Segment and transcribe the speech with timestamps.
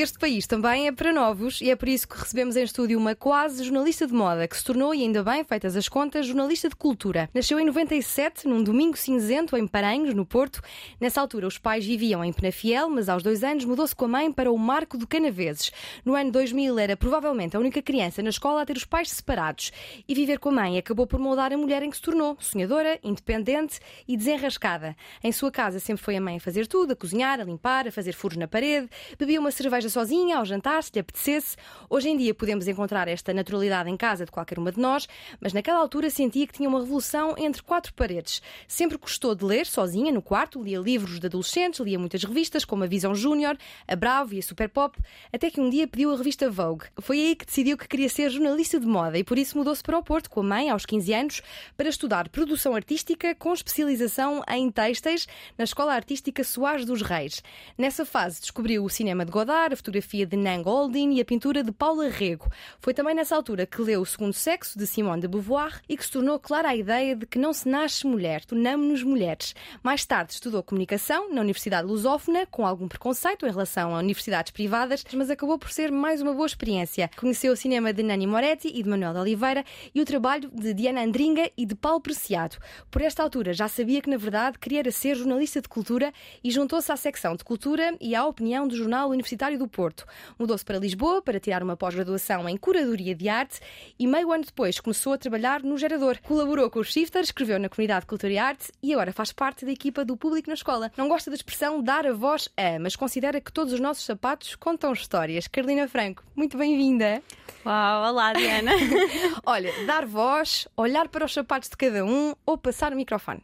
[0.00, 3.16] Este país também é para novos e é por isso que recebemos em estúdio uma
[3.16, 6.76] quase jornalista de moda que se tornou, e ainda bem, feitas as contas, jornalista de
[6.76, 7.28] cultura.
[7.34, 10.62] Nasceu em 97, num domingo cinzento, em Paranhos, no Porto.
[11.00, 14.30] Nessa altura, os pais viviam em Penafiel, mas aos dois anos mudou-se com a mãe
[14.30, 15.72] para o Marco do Canaveses.
[16.04, 19.72] No ano 2000, era provavelmente a única criança na escola a ter os pais separados.
[20.08, 23.00] E viver com a mãe acabou por moldar a mulher em que se tornou, sonhadora,
[23.02, 24.94] independente e desenrascada.
[25.24, 27.90] Em sua casa sempre foi a mãe a fazer tudo, a cozinhar, a limpar, a
[27.90, 28.88] fazer furos na parede,
[29.18, 31.56] bebia uma cerveja sozinha, ao jantar, se lhe apetecesse.
[31.88, 35.08] Hoje em dia podemos encontrar esta naturalidade em casa de qualquer uma de nós,
[35.40, 38.42] mas naquela altura sentia que tinha uma revolução entre quatro paredes.
[38.66, 42.84] Sempre gostou de ler sozinha no quarto, lia livros de adolescentes, lia muitas revistas, como
[42.84, 44.98] a Visão Júnior, a Bravo e a Super Pop,
[45.32, 46.86] até que um dia pediu a revista Vogue.
[47.00, 49.98] Foi aí que decidiu que queria ser jornalista de moda e por isso mudou-se para
[49.98, 51.42] o Porto com a mãe aos 15 anos
[51.76, 57.42] para estudar produção artística com especialização em têxteis na Escola Artística Soares dos Reis.
[57.76, 61.72] Nessa fase descobriu o cinema de Godard, fotografia de Nan Goldin e a pintura de
[61.72, 62.50] Paula Rego.
[62.80, 66.04] Foi também nessa altura que leu O Segundo Sexo, de Simone de Beauvoir, e que
[66.04, 69.54] se tornou clara a ideia de que não se nasce mulher, tornamos-nos mulheres.
[69.82, 75.04] Mais tarde estudou comunicação na Universidade Lusófona, com algum preconceito em relação a universidades privadas,
[75.14, 77.10] mas acabou por ser mais uma boa experiência.
[77.16, 80.74] Conheceu o cinema de Nani Moretti e de Manuel de Oliveira e o trabalho de
[80.74, 82.56] Diana Andringa e de Paulo Preciado.
[82.90, 86.12] Por esta altura já sabia que, na verdade, queria ser jornalista de cultura
[86.42, 90.06] e juntou-se à secção de cultura e à opinião do Jornal Universitário do Porto.
[90.38, 93.60] Mudou-se para Lisboa para tirar uma pós-graduação em curadoria de arte
[93.98, 96.18] e meio ano depois começou a trabalhar no Gerador.
[96.22, 99.64] Colaborou com os Shifters, escreveu na comunidade de Cultura e Arte e agora faz parte
[99.66, 100.90] da equipa do público na escola.
[100.96, 104.54] Não gosta da expressão dar a voz a, mas considera que todos os nossos sapatos
[104.54, 105.46] contam histórias.
[105.48, 107.22] Carolina Franco, muito bem-vinda.
[107.66, 108.72] Uau, olá Diana.
[109.44, 113.42] Olha, dar voz, olhar para os sapatos de cada um ou passar o microfone.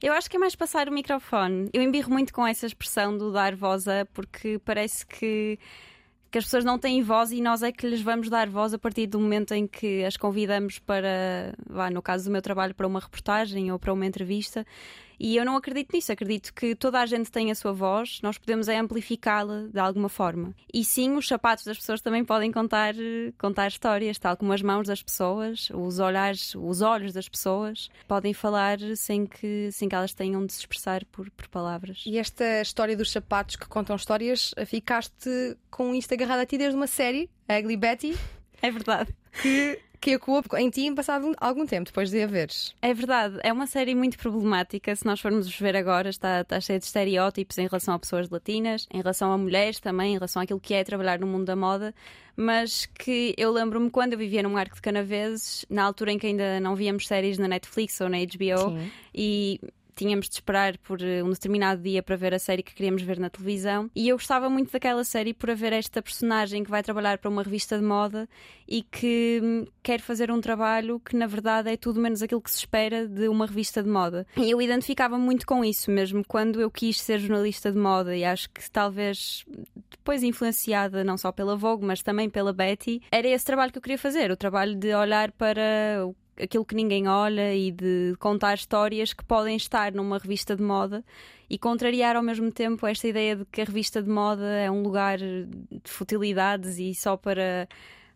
[0.00, 1.68] Eu acho que é mais passar o microfone.
[1.72, 5.58] Eu embirro muito com essa expressão do dar voz a, porque parece que,
[6.30, 8.78] que as pessoas não têm voz e nós é que lhes vamos dar voz a
[8.78, 12.86] partir do momento em que as convidamos para, vá, no caso do meu trabalho, para
[12.86, 14.64] uma reportagem ou para uma entrevista.
[15.18, 18.38] E eu não acredito nisso, acredito que toda a gente tem a sua voz, nós
[18.38, 20.54] podemos é amplificá-la de alguma forma.
[20.72, 22.94] E sim, os sapatos das pessoas também podem contar,
[23.36, 28.32] contar histórias, tal como as mãos das pessoas, os olhares, os olhos das pessoas, podem
[28.32, 32.02] falar sem que, sem que elas tenham de se expressar por, por palavras.
[32.06, 36.76] E esta história dos sapatos que contam histórias, ficaste com isto agarrado a ti desde
[36.76, 38.16] uma série, a Ugly Betty.
[38.60, 39.14] É verdade.
[39.40, 42.74] Que que ecoou em ti passado algum tempo, depois de a veres.
[42.80, 44.94] É verdade, é uma série muito problemática.
[44.94, 48.86] Se nós formos ver agora, está, está cheia de estereótipos em relação a pessoas latinas,
[48.92, 51.94] em relação a mulheres também, em relação àquilo que é trabalhar no mundo da moda.
[52.36, 56.28] Mas que eu lembro-me quando eu vivia num arco de canaveses, na altura em que
[56.28, 58.90] ainda não víamos séries na Netflix ou na HBO, Sim.
[59.12, 59.60] e
[59.98, 63.18] tínhamos de esperar por eh, um determinado dia para ver a série que queríamos ver
[63.18, 63.90] na televisão.
[63.94, 67.42] E eu gostava muito daquela série por haver esta personagem que vai trabalhar para uma
[67.42, 68.28] revista de moda
[68.68, 72.50] e que hum, quer fazer um trabalho que, na verdade, é tudo menos aquilo que
[72.50, 74.24] se espera de uma revista de moda.
[74.36, 78.24] E eu identificava muito com isso mesmo quando eu quis ser jornalista de moda e
[78.24, 79.44] acho que talvez
[79.90, 83.82] depois influenciada não só pela Vogue, mas também pela Betty, era esse trabalho que eu
[83.82, 86.06] queria fazer, o trabalho de olhar para
[86.40, 91.04] aquilo que ninguém olha e de contar histórias que podem estar numa revista de moda
[91.48, 94.82] e contrariar ao mesmo tempo esta ideia de que a revista de moda é um
[94.82, 95.48] lugar de
[95.84, 97.68] futilidades e só para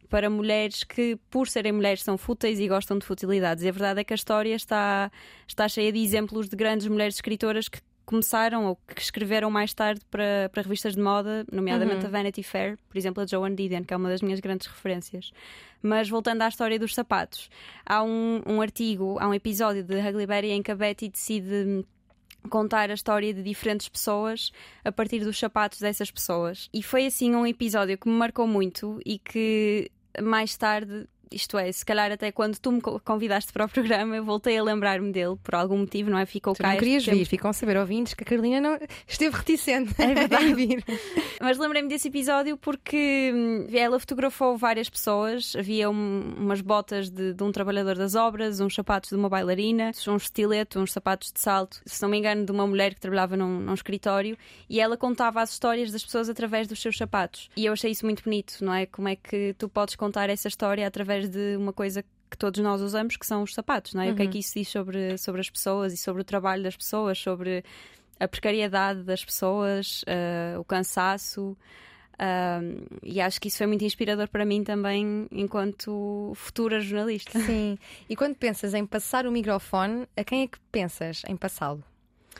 [0.08, 3.64] para mulheres que, por serem mulheres, são fúteis e gostam de futilidades.
[3.64, 5.10] E a verdade é que a história está,
[5.48, 10.00] está cheia de exemplos de grandes mulheres escritoras que começaram ou que escreveram mais tarde
[10.10, 12.06] para, para revistas de moda, nomeadamente uhum.
[12.06, 15.32] a Vanity Fair, por exemplo, a Joan Didion, que é uma das minhas grandes referências.
[15.82, 17.50] Mas voltando à história dos sapatos,
[17.84, 21.84] há um, um artigo, há um episódio de Huckleberry em que a Betty decide
[22.48, 24.52] contar a história de diferentes pessoas
[24.84, 26.68] a partir dos sapatos dessas pessoas.
[26.72, 29.90] E foi assim um episódio que me marcou muito e que
[30.20, 34.24] mais tarde isto é, se calhar até quando tu me convidaste para o programa, eu
[34.24, 36.26] voltei a lembrar-me dele por algum motivo, não é?
[36.26, 36.70] Ficou tu cá.
[36.70, 40.54] Não querias vir, ficam a saber ouvintes que a Carolina não esteve reticente é verdade.
[40.54, 40.84] vir.
[41.40, 47.34] Mas lembrei-me desse episódio porque hum, ela fotografou várias pessoas, havia um, umas botas de,
[47.34, 51.40] de, um trabalhador das obras, uns sapatos de uma bailarina, um estileto, uns sapatos de
[51.40, 54.36] salto, se não me engano, de uma mulher que trabalhava num, num escritório,
[54.68, 57.50] e ela contava as histórias das pessoas através dos seus sapatos.
[57.56, 58.86] E eu achei isso muito bonito, não é?
[58.86, 62.60] Como é que tu podes contar essa história através através de uma coisa que todos
[62.62, 64.06] nós usamos, que são os sapatos, não é?
[64.06, 64.12] Uhum.
[64.12, 66.76] O que é que isso diz sobre, sobre as pessoas e sobre o trabalho das
[66.76, 67.64] pessoas, sobre
[68.18, 71.56] a precariedade das pessoas, uh, o cansaço.
[72.14, 77.38] Uh, e acho que isso foi muito inspirador para mim também, enquanto futura jornalista.
[77.40, 77.78] Sim.
[78.08, 81.84] E quando pensas em passar o microfone, a quem é que pensas em passá-lo?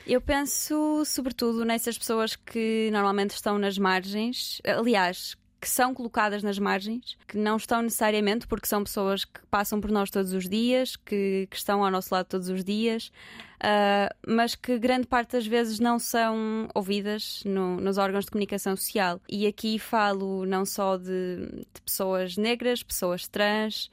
[0.07, 6.59] Eu penso sobretudo nessas pessoas que normalmente estão nas margens, aliás, que são colocadas nas
[6.59, 10.97] margens, que não estão necessariamente porque são pessoas que passam por nós todos os dias,
[10.97, 13.13] que, que estão ao nosso lado todos os dias,
[13.61, 18.75] uh, mas que grande parte das vezes não são ouvidas no, nos órgãos de comunicação
[18.75, 19.21] social.
[19.29, 23.89] E aqui falo não só de, de pessoas negras, pessoas trans,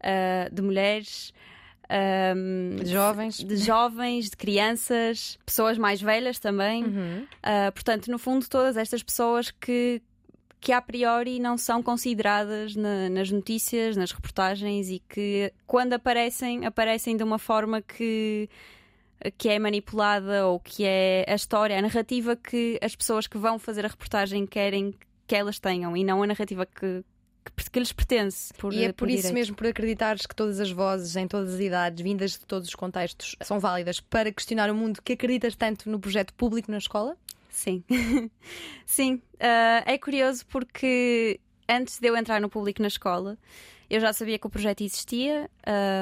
[0.00, 1.32] uh, de mulheres.
[2.36, 3.42] Um, de jovens.
[3.42, 6.84] De jovens, de crianças, pessoas mais velhas também.
[6.84, 7.22] Uhum.
[7.22, 10.02] Uh, portanto, no fundo, todas estas pessoas que,
[10.64, 16.64] que a priori não são consideradas na, nas notícias, nas reportagens e que quando aparecem,
[16.64, 18.48] aparecem de uma forma que
[19.36, 23.58] que é manipulada ou que é a história, a narrativa que as pessoas que vão
[23.58, 24.94] fazer a reportagem querem
[25.26, 27.04] que elas tenham e não a narrativa que,
[27.44, 28.52] que, que lhes pertence.
[28.54, 29.34] Por, e é por, por isso direito.
[29.34, 32.74] mesmo, por acreditares que todas as vozes, em todas as idades, vindas de todos os
[32.74, 37.16] contextos, são válidas para questionar o mundo, que acreditas tanto no projeto público na escola?
[37.54, 37.84] Sim.
[38.84, 39.14] Sim.
[39.34, 43.38] Uh, é curioso porque antes de eu entrar no público na escola,
[43.88, 45.48] eu já sabia que o projeto existia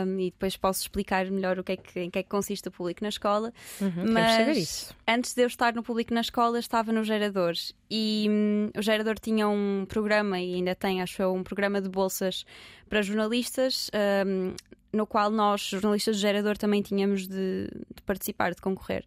[0.06, 2.66] um, e depois posso explicar melhor o que é que, em que é que consiste
[2.68, 3.52] o público na escola.
[3.80, 8.70] Uhum, mas antes de eu estar no público na escola, estava no Geradores e um,
[8.74, 12.46] o Gerador tinha um programa e ainda tem, acho eu, um programa de bolsas
[12.88, 13.90] para jornalistas.
[14.26, 14.54] Um,
[14.92, 19.04] no qual nós, jornalistas do Gerador, também tínhamos de, de participar, de concorrer.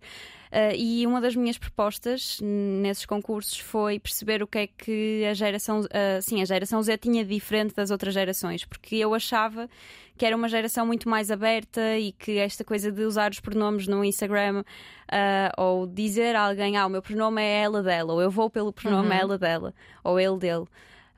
[0.55, 5.33] Uh, e uma das minhas propostas nesses concursos foi perceber o que é que a
[5.33, 9.69] geração, uh, sim, a geração Z tinha diferente das outras gerações, porque eu achava
[10.17, 13.85] que era uma geração muito mais aberta e que esta coisa de usar os pronomes
[13.85, 18.21] no Instagram uh, ou dizer a alguém, ah, o meu pronome é ela dela, ou
[18.21, 19.13] eu vou pelo pronome uhum.
[19.13, 19.73] ela dela,
[20.05, 20.67] ou ele dele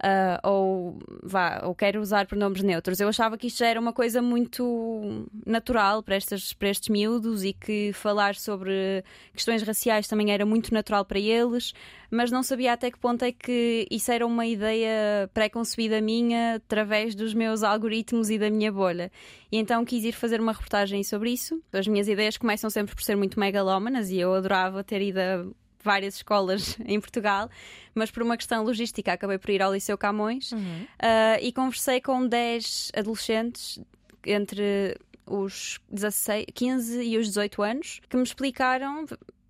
[0.04, 3.00] uh, ou vá, ou quero usar pronomes neutros.
[3.00, 7.44] Eu achava que isto já era uma coisa muito natural para, estas, para estes miúdos
[7.44, 9.04] e que falar sobre
[9.34, 11.74] questões raciais também era muito natural para eles,
[12.10, 17.16] mas não sabia até que ponto é que isso era uma ideia pré-concebida minha através
[17.16, 19.12] dos meus algoritmos e da minha bolha.
[19.52, 21.62] E então quis ir fazer uma reportagem sobre isso.
[21.72, 25.56] As minhas ideias começam sempre por ser muito megalómanas e eu adorava ter ido
[25.88, 27.50] várias escolas em Portugal,
[27.96, 30.84] mas por uma questão logística acabei por ir ao Liceu Camões uhum.
[30.84, 33.80] uh, e conversei com 10 adolescentes
[34.26, 39.06] entre os 16, 15 e os 18 anos que me explicaram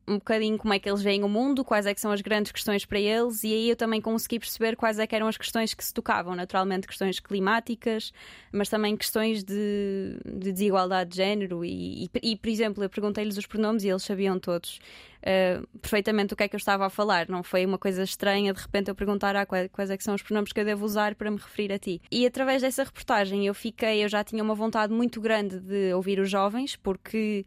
[0.07, 2.51] um bocadinho como é que eles veem o mundo, quais é que são as grandes
[2.51, 5.73] questões para eles, e aí eu também consegui perceber quais é que eram as questões
[5.73, 8.13] que se tocavam, naturalmente questões climáticas,
[8.51, 13.37] mas também questões de, de desigualdade de género, e, e, e por exemplo, eu perguntei-lhes
[13.37, 14.79] os pronomes e eles sabiam todos.
[15.17, 17.27] Uh, perfeitamente o que é que eu estava a falar.
[17.27, 20.21] Não foi uma coisa estranha de repente eu perguntar ah, quais, é que são os
[20.21, 22.01] pronomes que eu devo usar para me referir a ti.
[22.11, 26.19] E através dessa reportagem eu fiquei, eu já tinha uma vontade muito grande de ouvir
[26.19, 27.45] os jovens, porque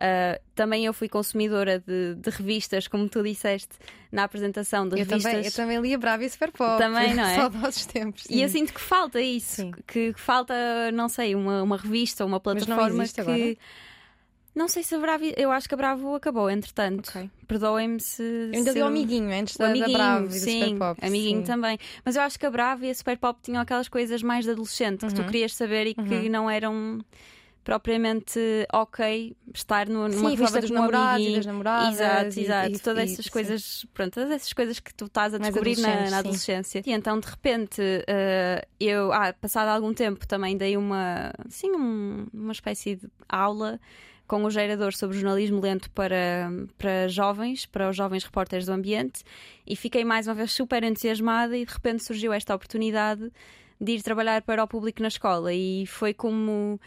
[0.00, 3.76] Uh, também eu fui consumidora de, de, revistas, como tu disseste
[4.10, 5.22] na apresentação eu revistas.
[5.22, 6.78] Também, eu também li a Brava e Super Pop.
[6.78, 7.34] Também, não é?
[7.34, 8.22] Só dos tempos.
[8.22, 8.34] Sim.
[8.34, 9.72] E eu sinto que falta isso, sim.
[9.86, 10.54] que falta,
[10.92, 13.20] não sei, uma, uma revista, uma plataforma que.
[13.20, 13.56] Agora?
[14.54, 15.24] Não sei se a Bravo.
[15.36, 17.10] Eu acho que a Bravo acabou, entretanto.
[17.10, 17.30] Okay.
[17.46, 18.22] Perdoem-me se.
[18.22, 21.06] Eu ainda se li o amiguinho antes da, amiguinho, da Bravo e sim, Super Pop.
[21.06, 21.46] Amiguinho sim.
[21.46, 21.78] também.
[22.04, 24.50] Mas eu acho que a Bravo e a Super Pop tinham aquelas coisas mais de
[24.50, 25.08] adolescente uhum.
[25.08, 25.26] que tu uhum.
[25.26, 26.28] querias saber e que uhum.
[26.30, 27.04] não eram
[27.62, 28.40] propriamente
[28.72, 31.94] ok estar no, numa Sim, revista dos namorados e das namoradas.
[31.94, 32.70] Exato, exato.
[32.70, 33.88] E, todas essas coisas, sim.
[33.92, 36.82] pronto, todas essas coisas que tu estás a descobrir na, na, adolescência.
[36.84, 42.26] E então, de repente, uh, eu, ah, passado algum tempo, também dei uma, sim, um,
[42.32, 43.78] uma espécie de aula
[44.26, 46.48] com o gerador sobre jornalismo lento para,
[46.78, 49.24] para jovens, para os jovens repórteres do ambiente,
[49.66, 53.30] e fiquei mais uma vez super entusiasmada e de repente surgiu esta oportunidade
[53.80, 56.78] de ir trabalhar para o público na escola e foi como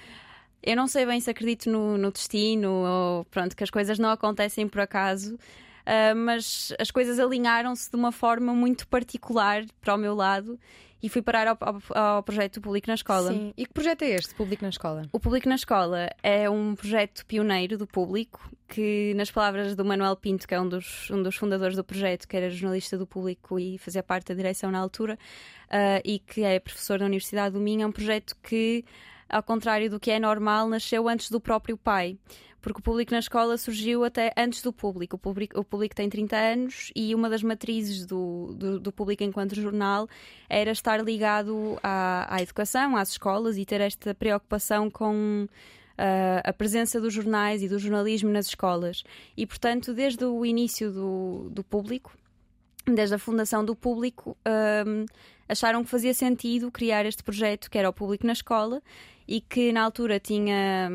[0.63, 4.09] eu não sei bem se acredito no, no destino ou pronto, que as coisas não
[4.09, 5.35] acontecem por acaso.
[5.35, 10.57] Uh, mas as coisas alinharam-se de uma forma muito particular para o meu lado
[11.03, 13.33] e fui parar ao, ao, ao, projeto Público na Escola.
[13.33, 13.53] Sim.
[13.57, 15.03] E que projeto é este, Público na Escola?
[15.11, 20.15] O Público na Escola é um projeto pioneiro do público que, nas palavras do Manuel
[20.15, 23.59] Pinto, que é um dos, um dos fundadores do projeto, que era jornalista do público
[23.59, 25.19] e fazia parte da direção na altura,
[25.65, 28.85] uh, e que é professor da Universidade do Minho, é um projeto que
[29.33, 32.17] ao contrário do que é normal, nasceu antes do próprio pai
[32.63, 35.17] porque o público na escola surgiu até antes do público.
[35.17, 39.21] O público, o público tem 30 anos e uma das matrizes do, do, do público
[39.21, 40.07] enquanto jornal
[40.49, 45.45] era estar ligado à, à, educação, às escolas e ter esta preocupação com.
[45.93, 49.03] Uh, a presença dos jornais e do jornalismo nas escolas.
[49.37, 52.17] E, portanto, desde o início do, do público,
[52.83, 54.35] desde a fundação do público,
[54.87, 55.05] um,
[55.47, 58.81] acharam que fazia sentido criar este projeto que era o público na escola
[59.27, 60.89] e que na altura tinha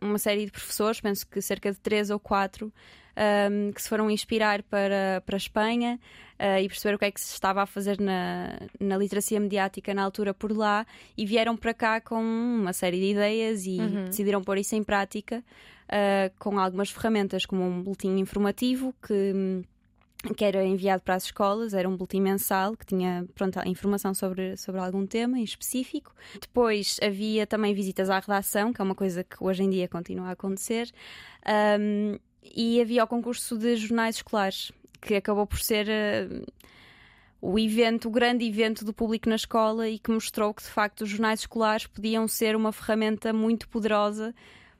[0.00, 2.72] uma série de professores, penso que cerca de três ou quatro,
[3.16, 5.98] um, que se foram inspirar para, para a Espanha
[6.38, 9.94] uh, e perceber o que é que se estava a fazer na, na literacia mediática
[9.94, 10.86] na altura por lá
[11.16, 14.04] e vieram para cá com uma série de ideias e uhum.
[14.06, 15.44] decidiram pôr isso em prática
[15.88, 19.64] uh, com algumas ferramentas, como um boletim informativo que
[20.32, 24.56] que era enviado para as escolas, era um boletim mensal que tinha pronto, informação sobre,
[24.56, 26.14] sobre algum tema em específico.
[26.40, 30.28] Depois havia também visitas à redação, que é uma coisa que hoje em dia continua
[30.28, 30.90] a acontecer,
[31.78, 35.86] um, e havia o concurso de jornais escolares, que acabou por ser.
[35.86, 36.44] Uh,
[37.46, 41.02] o evento, o grande evento do público na escola e que mostrou que de facto
[41.02, 44.34] os jornais escolares podiam ser uma ferramenta muito poderosa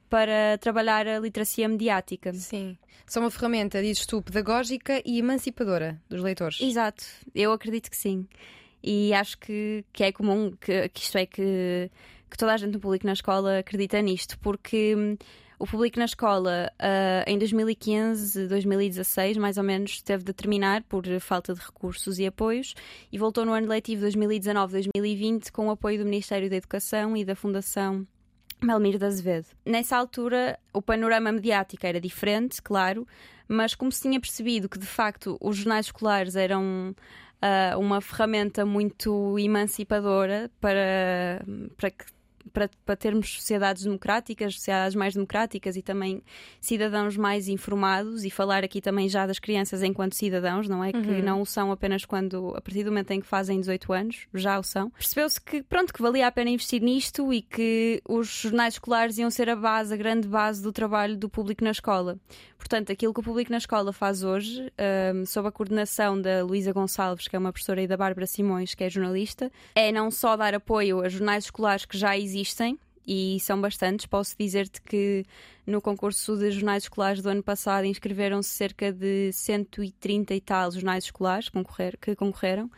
[0.09, 2.33] para trabalhar a literacia mediática.
[2.33, 2.77] Sim.
[3.05, 6.59] São uma ferramenta, dizes tu, pedagógica e emancipadora dos leitores.
[6.61, 8.27] Exato, eu acredito que sim.
[8.83, 11.89] E acho que, que é comum, que, que isto é que,
[12.29, 15.17] que toda a gente no público na escola acredita nisto, porque hum,
[15.57, 21.03] o público na escola uh, em 2015, 2016, mais ou menos, teve de terminar por
[21.19, 22.73] falta de recursos e apoios
[23.11, 27.35] e voltou no ano letivo 2019-2020 com o apoio do Ministério da Educação e da
[27.35, 28.05] Fundação
[28.61, 29.47] Melmir de Azevedo.
[29.65, 33.07] Nessa altura, o panorama mediático era diferente, claro,
[33.47, 36.95] mas como se tinha percebido que de facto os jornais escolares eram
[37.41, 41.45] uh, uma ferramenta muito emancipadora para,
[41.77, 42.05] para que
[42.51, 46.21] para, para termos sociedades democráticas, sociedades mais democráticas e também
[46.59, 50.91] cidadãos mais informados e falar aqui também já das crianças enquanto cidadãos, não é?
[50.95, 51.01] Uhum.
[51.01, 54.27] Que não o são apenas quando, a partir do momento em que fazem 18 anos,
[54.33, 54.89] já o são.
[54.91, 59.29] Percebeu-se que, pronto, que valia a pena investir nisto e que os jornais escolares iam
[59.29, 62.17] ser a base, a grande base do trabalho do público na escola.
[62.57, 64.71] Portanto, aquilo que o público na escola faz hoje,
[65.13, 68.73] um, sob a coordenação da Luísa Gonçalves, que é uma professora, e da Bárbara Simões,
[68.73, 72.34] que é jornalista, é não só dar apoio a jornais escolares que já existem,
[73.07, 74.05] e são bastantes.
[74.05, 75.25] Posso dizer-te que
[75.65, 81.05] no concurso de jornais escolares do ano passado inscreveram-se cerca de 130 e tal jornais
[81.05, 81.49] escolares
[82.01, 82.69] que concorreram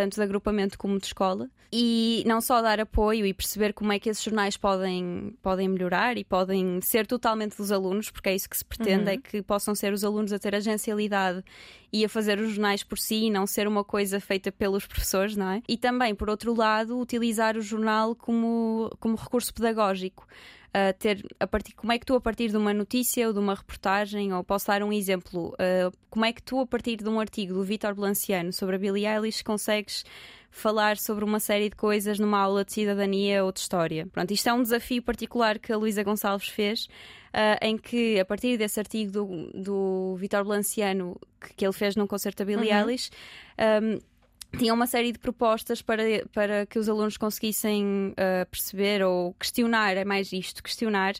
[0.00, 3.98] tanto de agrupamento como de escola, e não só dar apoio e perceber como é
[3.98, 8.48] que esses jornais podem, podem melhorar e podem ser totalmente dos alunos, porque é isso
[8.48, 9.10] que se pretende, uhum.
[9.10, 11.44] é que possam ser os alunos a ter agencialidade
[11.92, 15.36] e a fazer os jornais por si e não ser uma coisa feita pelos professores,
[15.36, 15.62] não é?
[15.68, 20.26] E também, por outro lado, utilizar o jornal como, como recurso pedagógico
[20.70, 23.38] uh, ter a partir como é que tu a partir de uma notícia ou de
[23.38, 27.08] uma reportagem ou posso dar um exemplo uh, como é que tu a partir de
[27.08, 30.04] um artigo do Vítor Blanciano sobre a Billie Eilish consegues
[30.50, 34.06] falar sobre uma série de coisas numa aula de cidadania ou de história.
[34.12, 38.24] Pronto, isto é um desafio particular que a Luísa Gonçalves fez, uh, em que, a
[38.24, 42.72] partir desse artigo do, do Vitor Blanciano, que, que, ele fez num concerto da Billie
[42.72, 42.78] uhum.
[42.78, 43.10] Eilish,
[43.82, 43.98] um,
[44.58, 46.02] tinha uma série de propostas para,
[46.32, 51.14] para que os alunos conseguissem uh, perceber ou questionar, é mais isto, questionar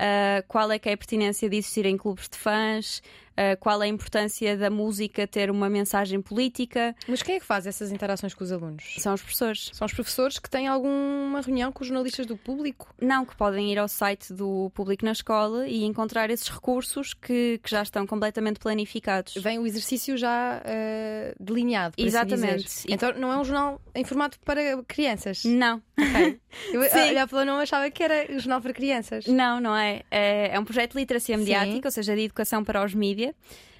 [0.00, 3.02] uh, qual é que é a pertinência de existir em clubes de fãs,
[3.32, 6.94] uh, qual é a importância da música ter uma mensagem política.
[7.06, 8.96] Mas quem é que faz essas interações com os alunos?
[8.98, 9.70] São os professores.
[9.72, 12.92] São os professores que têm alguma reunião com os jornalistas do público?
[13.00, 17.60] Não, que podem ir ao site do público na escola e encontrar esses recursos que,
[17.62, 19.34] que já estão completamente planificados.
[19.34, 21.94] Vem o exercício já uh, delineado.
[21.98, 22.66] Exatamente.
[22.66, 25.44] Assim então não é um jornal em formato para crianças?
[25.44, 25.82] Não.
[25.98, 26.40] Okay.
[26.72, 29.26] Eu, olhar pelo não achava que era um jornal para crianças.
[29.26, 29.89] Não, não é.
[30.10, 31.86] É, é um projeto de literacia mediática, Sim.
[31.86, 33.34] ou seja, de educação para os mídias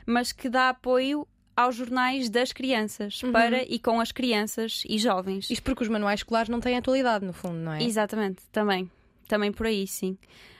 [0.06, 1.26] mas que dá apoio
[1.56, 3.32] aos jornais das crianças, uhum.
[3.32, 5.50] para e com as crianças e jovens.
[5.50, 7.82] Isto porque os manuais escolares não têm atualidade, no fundo, não é?
[7.82, 8.90] Exatamente, também.
[9.28, 10.16] Também por aí, sim.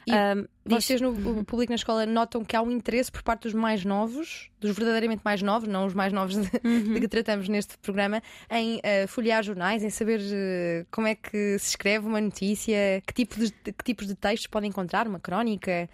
[0.06, 3.54] E um, vocês no público na escola notam que há um interesse por parte dos
[3.54, 6.94] mais novos, dos verdadeiramente mais novos, não os mais novos de, uhum.
[6.94, 11.58] de que tratamos neste programa, em uh, folhear jornais, em saber uh, como é que
[11.58, 15.88] se escreve uma notícia, que, tipo de, que tipos de textos podem encontrar, uma crónica,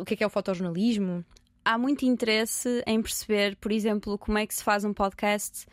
[0.00, 1.24] o que é que é o fotojornalismo?
[1.64, 5.66] há muito interesse em perceber, por exemplo, como é que se faz um podcast,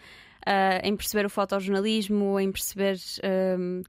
[0.46, 2.98] uh, em perceber o fotojornalismo, em perceber.
[3.58, 3.84] Um,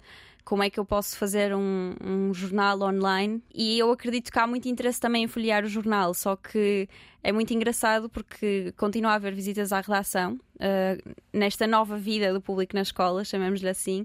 [0.45, 3.43] como é que eu posso fazer um, um, jornal online.
[3.55, 6.89] E eu acredito que há muito interesse também em folhear o jornal, só que
[7.23, 12.41] é muito engraçado porque continua a haver visitas à redação, uh, nesta nova vida do
[12.41, 14.05] público na escola, chamemos-lhe assim,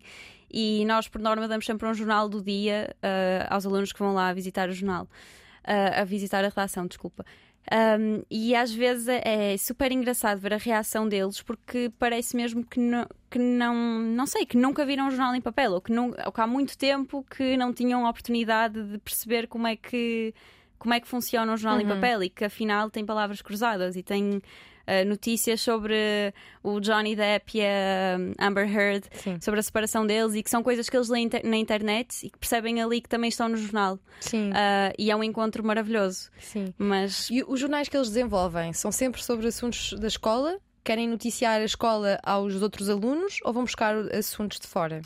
[0.51, 4.13] e nós, por norma, damos sempre um jornal do dia uh, aos alunos que vão
[4.13, 7.25] lá visitar o jornal, uh, a visitar a redação, desculpa.
[7.71, 12.63] Um, e às vezes é, é super engraçado ver a reação deles porque parece mesmo
[12.63, 15.91] que não, que não, não sei, que nunca viram um jornal em papel ou que,
[15.91, 19.75] não, ou que há muito tempo que não tinham a oportunidade de perceber como é
[19.75, 20.31] que,
[20.77, 21.85] como é que funciona um jornal uhum.
[21.85, 24.41] em papel e que afinal tem palavras cruzadas e tem
[24.87, 29.37] uh, notícias sobre o Johnny Depp e a hum, Amber Heard, Sim.
[29.41, 32.37] sobre a separação deles e que são coisas que eles leem na internet e que
[32.37, 33.99] percebem ali que também estão no jornal.
[34.19, 34.49] Sim.
[34.49, 36.29] Uh, e é um encontro maravilhoso.
[36.39, 36.73] Sim.
[36.77, 37.29] Mas...
[37.29, 40.57] E os jornais que eles desenvolvem são sempre sobre assuntos da escola?
[40.83, 45.01] Querem noticiar a escola aos outros alunos ou vão buscar assuntos de fora?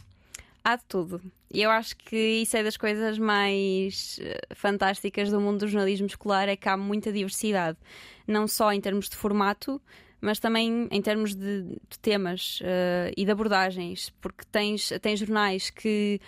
[0.64, 1.22] Há de tudo.
[1.52, 6.06] E eu acho que isso é das coisas mais eh, fantásticas do mundo do jornalismo
[6.06, 7.78] escolar, é que há muita diversidade.
[8.28, 9.82] Não só em termos de formato,
[10.22, 15.70] mas também em termos de, de temas uh, e de abordagens, porque tens, tens jornais
[15.70, 16.20] que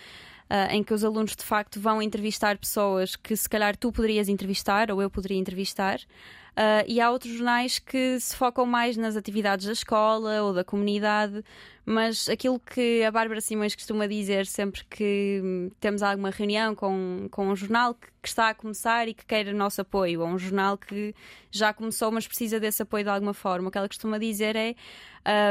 [0.52, 4.28] Uh, em que os alunos de facto vão entrevistar pessoas que se calhar tu poderias
[4.28, 6.02] entrevistar ou eu poderia entrevistar.
[6.52, 10.66] Uh, e há outros jornais que se focam mais nas atividades da escola ou da
[10.66, 11.42] comunidade,
[11.86, 17.30] mas aquilo que a Bárbara Simões costuma dizer sempre que hum, temos alguma reunião com,
[17.32, 20.28] com um jornal que, que, está a começar e que quer o nosso apoio, ou
[20.28, 21.16] um jornal que
[21.50, 24.76] já começou, mas precisa desse apoio de alguma forma, o que ela costuma dizer é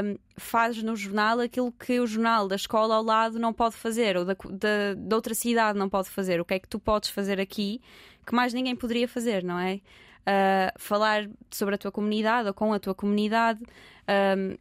[0.04, 4.19] um, faz no jornal aquilo que o jornal da escola ao lado não pode fazer,
[4.19, 6.42] ou da, da, de outra cidade não pode fazer.
[6.42, 7.80] O que é que tu podes fazer aqui
[8.26, 9.80] que mais ninguém poderia fazer, não é?
[10.21, 13.61] Uh, falar sobre a tua comunidade ou com a tua comunidade,
[14.37, 14.57] um,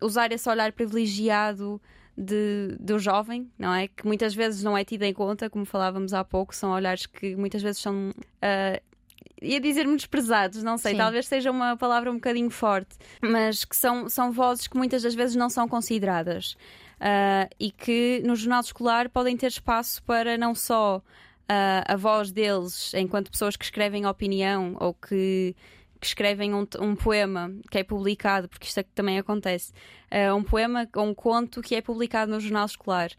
[0.00, 1.80] usar esse olhar privilegiado
[2.16, 3.88] de, do jovem, não é?
[3.88, 7.34] Que muitas vezes não é tido em conta, como falávamos há pouco, são olhares que
[7.36, 8.10] muitas vezes são.
[8.10, 8.94] Uh,
[9.42, 10.98] ia dizer desprezados, não sei, Sim.
[10.98, 15.14] talvez seja uma palavra um bocadinho forte, mas que são, são vozes que muitas das
[15.14, 16.56] vezes não são consideradas
[17.00, 21.02] uh, e que no jornal escolar podem ter espaço para não só
[21.44, 25.54] uh, a voz deles enquanto pessoas que escrevem opinião ou que,
[26.00, 29.72] que escrevem um, um, poema que é publicado, porque isto é que também acontece,
[30.10, 33.10] uh, um poema ou um conto que é publicado no jornal escolar.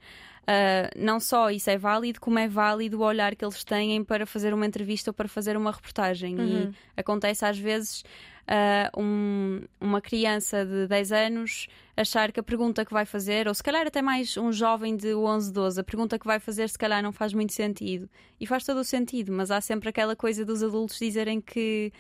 [0.43, 4.27] Uh, não só isso é válido, como é válido o olhar que eles têm para
[4.27, 6.37] fazer uma entrevista ou para fazer uma reportagem.
[6.37, 6.71] Uhum.
[6.71, 8.03] E acontece às vezes
[8.47, 13.53] uh, um, uma criança de 10 anos achar que a pergunta que vai fazer, ou
[13.53, 16.77] se calhar até mais um jovem de 11, 12, a pergunta que vai fazer se
[16.77, 18.09] calhar não faz muito sentido.
[18.39, 21.91] E faz todo o sentido, mas há sempre aquela coisa dos adultos dizerem que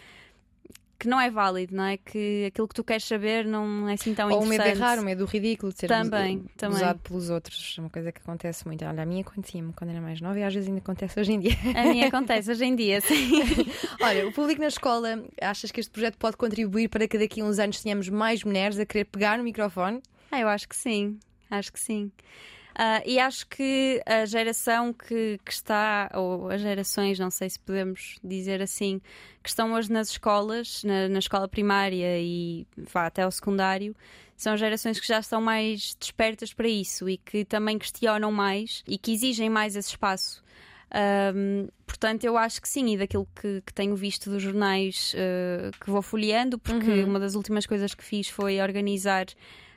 [0.97, 1.97] que não é válido, não é?
[1.97, 4.43] Que aquilo que tu queres saber não é assim tão Ou interessante.
[4.43, 6.77] Ou o medo de errar, o medo do ridículo, de ser também, usado, também.
[6.77, 7.75] usado pelos outros.
[7.77, 8.85] É uma coisa que acontece muito.
[8.85, 11.39] Olha, a minha acontecia-me quando era mais nova e às vezes ainda acontece hoje em
[11.39, 11.55] dia.
[11.75, 13.31] A minha acontece hoje em dia, sim.
[14.01, 17.45] Olha, o público na escola, achas que este projeto pode contribuir para que daqui a
[17.45, 20.01] uns anos tenhamos mais mulheres a querer pegar no microfone?
[20.31, 21.19] Ah, eu acho que sim.
[21.49, 22.11] Acho que sim.
[22.75, 27.57] Uh, e acho que a geração que, que, está, ou as gerações, não sei se
[27.57, 29.01] podemos dizer assim,
[29.41, 33.95] que estão hoje nas escolas, na, na escola primária e vá até ao secundário,
[34.35, 38.97] são gerações que já estão mais despertas para isso e que também questionam mais e
[38.97, 40.43] que exigem mais esse espaço.
[41.33, 45.71] Um, portanto, eu acho que sim, e daquilo que, que tenho visto dos jornais uh,
[45.79, 47.09] que vou folheando, porque uhum.
[47.09, 49.25] uma das últimas coisas que fiz foi organizar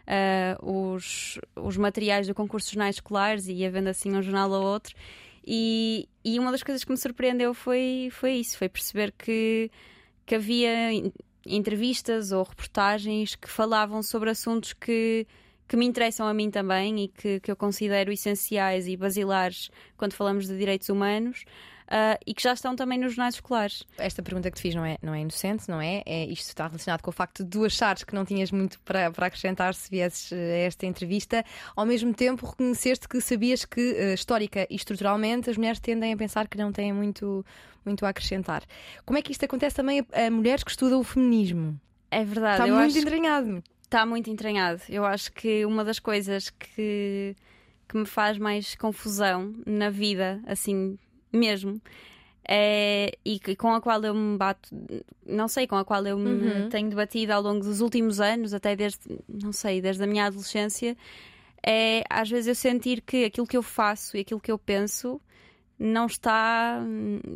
[0.09, 4.51] uh, os, os materiais do concurso de jornais escolares e ia vendo assim um jornal
[4.51, 4.95] ou outro.
[5.47, 9.71] E, e uma das coisas que me surpreendeu foi, foi isso: foi perceber que,
[10.27, 10.91] que havia
[11.47, 15.27] entrevistas ou reportagens que falavam sobre assuntos que,
[15.67, 20.13] que me interessam a mim também e que, que eu considero essenciais e basilares quando
[20.13, 21.45] falamos de direitos humanos
[21.89, 23.85] uh, e que já estão também nos jornais escolares.
[23.97, 26.03] Esta pergunta que te fiz não é, não é inocente, não é?
[26.07, 26.25] é?
[26.27, 29.27] Isto está relacionado com o facto de tu achares que não tinhas muito para, para
[29.27, 34.67] acrescentar se viesses a esta entrevista, ao mesmo tempo reconheceste que sabias que, uh, histórica
[34.71, 37.45] e estruturalmente, as mulheres tendem a pensar que não têm muito,
[37.85, 38.63] muito a acrescentar.
[39.05, 41.79] Como é que isto acontece também a, a mulheres que estudam o feminismo?
[42.11, 42.63] É verdade.
[42.63, 43.65] Está muito entranhado.
[43.83, 44.83] Está muito entranhado.
[44.89, 47.35] Eu acho que uma das coisas que,
[47.89, 50.99] que me faz mais confusão na vida, assim,
[51.33, 51.81] mesmo.
[52.51, 54.71] É, e, com a qual eu me bato,
[55.27, 56.69] não sei, com a qual eu me uhum.
[56.71, 60.97] tenho debatido ao longo dos últimos anos, até desde, não sei, desde a minha adolescência,
[61.65, 65.21] é às vezes eu sentir que aquilo que eu faço e aquilo que eu penso
[65.79, 66.83] não está,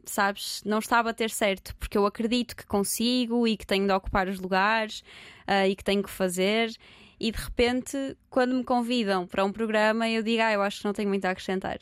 [0.04, 3.92] sabes, não está a bater certo, porque eu acredito que consigo e que tenho de
[3.92, 5.04] ocupar os lugares
[5.46, 6.74] uh, e que tenho que fazer.
[7.20, 10.84] E de repente, quando me convidam para um programa, eu digo, ah, eu acho que
[10.86, 11.78] não tenho muito a acrescentar.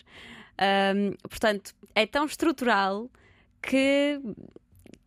[0.60, 3.10] Um, portanto, é tão estrutural
[3.62, 4.20] que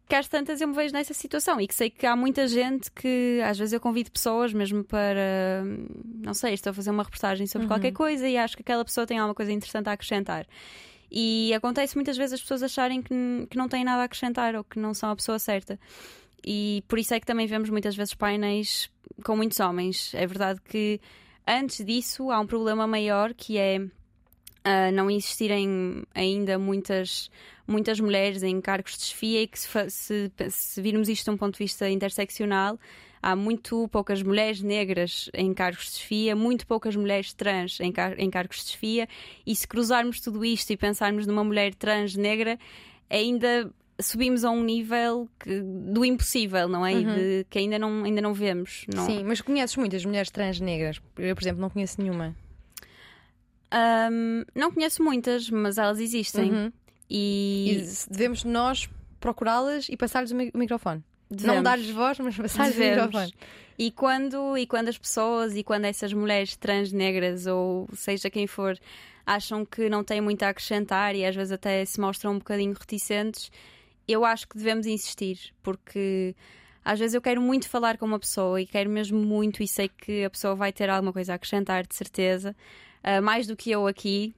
[0.08, 2.92] que às tantas eu me vejo nessa situação e que sei que há muita gente
[2.92, 5.64] que às vezes eu convido pessoas mesmo para,
[6.22, 7.70] não sei, estou a fazer uma reportagem sobre uhum.
[7.70, 10.46] qualquer coisa e acho que aquela pessoa tem alguma coisa interessante a acrescentar.
[11.10, 13.14] E acontece muitas vezes as pessoas acharem que,
[13.50, 15.80] que não têm nada a acrescentar ou que não são a pessoa certa.
[16.46, 18.92] E por isso é que também vemos muitas vezes painéis
[19.24, 20.14] com muitos homens.
[20.14, 21.00] É verdade que
[21.48, 23.80] antes disso há um problema maior que é
[24.66, 27.30] uh, não existirem ainda muitas,
[27.68, 31.38] muitas mulheres em cargos de chefia e que se, se, se virmos isto de um
[31.38, 32.80] ponto de vista interseccional,
[33.22, 38.20] há muito poucas mulheres negras em cargos de chefia, muito poucas mulheres trans em, car
[38.20, 39.08] em cargos de chefia,
[39.46, 42.60] e se cruzarmos tudo isto e pensarmos numa mulher trans negra,
[43.10, 46.94] ainda subimos a um nível que, do impossível, não é?
[46.94, 47.16] Uhum.
[47.16, 48.86] De, que ainda não, ainda não vemos.
[48.94, 49.06] Não...
[49.06, 51.02] Sim, mas conheces muitas mulheres trans negras?
[51.18, 52.36] Eu, por exemplo, não conheço nenhuma.
[53.74, 56.52] Um, não conheço muitas, mas elas existem.
[56.52, 56.72] Uhum.
[57.10, 57.82] E...
[57.82, 58.12] e...
[58.12, 61.04] devemos nós procurá-las e passar-lhes o microfone.
[61.30, 61.56] Devemos.
[61.56, 63.34] Não dar-lhes voz, mas passar-lhes o microfone.
[63.78, 68.46] E quando, e quando as pessoas e quando essas mulheres trans negras, ou seja quem
[68.46, 68.78] for,
[69.26, 72.74] acham que não têm muito a acrescentar e às vezes até se mostram um bocadinho
[72.74, 73.52] reticentes,
[74.08, 76.36] eu acho que devemos insistir, porque
[76.84, 79.90] às vezes eu quero muito falar com uma pessoa e quero mesmo muito e sei
[79.90, 82.56] que a pessoa vai ter alguma coisa a acrescentar, de certeza,
[83.04, 84.34] uh, mais do que eu aqui.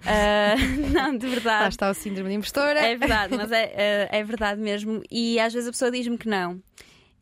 [0.00, 1.62] Uh, não, de verdade.
[1.62, 2.80] Lá está o síndrome de impostora.
[2.80, 5.02] É verdade, mas é, uh, é verdade mesmo.
[5.10, 6.60] E às vezes a pessoa diz-me que não.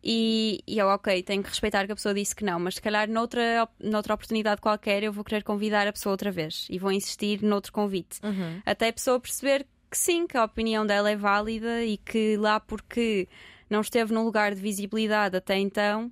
[0.02, 2.82] E, e eu, ok, tenho que respeitar que a pessoa disse que não, mas se
[2.82, 6.90] calhar noutra, noutra oportunidade qualquer eu vou querer convidar a pessoa outra vez e vou
[6.90, 8.18] insistir noutro convite.
[8.22, 8.62] Uhum.
[8.64, 12.58] Até a pessoa perceber que sim, que a opinião dela é válida e que lá
[12.58, 13.28] porque
[13.68, 16.10] não esteve num lugar de visibilidade até então,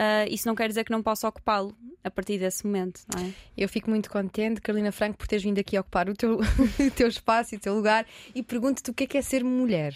[0.00, 3.02] uh, isso não quer dizer que não possa ocupá-lo a partir desse momento.
[3.14, 3.32] Não é?
[3.56, 7.08] Eu fico muito contente, Carolina Franco, por teres vindo aqui ocupar o teu, o teu
[7.08, 9.94] espaço e o teu lugar e pergunto-te o que é que é ser mulher.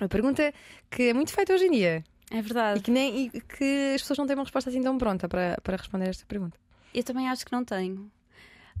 [0.00, 0.52] Uma pergunta
[0.90, 2.04] que é muito feita hoje em dia.
[2.30, 2.80] É verdade.
[2.80, 5.56] E que, nem, e que as pessoas não têm uma resposta assim tão pronta para,
[5.62, 6.58] para responder esta pergunta.
[6.92, 8.10] Eu também acho que não tenho.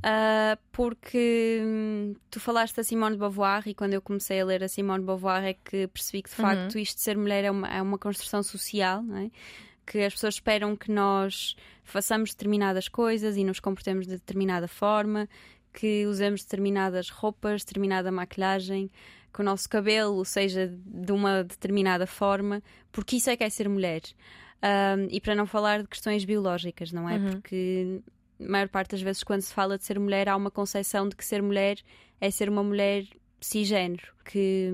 [0.04, 4.62] Uh, porque hum, tu falaste da Simone de Beauvoir e quando eu comecei a ler
[4.62, 6.46] a Simone de Beauvoir é que percebi que de uhum.
[6.46, 9.30] facto isto de ser mulher é uma, é uma construção social, não é?
[9.86, 15.28] que as pessoas esperam que nós façamos determinadas coisas e nos comportemos de determinada forma,
[15.72, 18.90] que usemos determinadas roupas, determinada maquilhagem,
[19.32, 22.62] que o nosso cabelo seja de uma determinada forma,
[22.92, 24.02] porque isso é que é ser mulher.
[24.62, 27.16] Um, e para não falar de questões biológicas, não é?
[27.16, 27.30] Uhum.
[27.32, 28.00] Porque
[28.40, 31.16] a maior parte das vezes, quando se fala de ser mulher, há uma concepção de
[31.16, 31.78] que ser mulher
[32.20, 33.04] é ser uma mulher
[33.44, 34.70] cisgênero, que,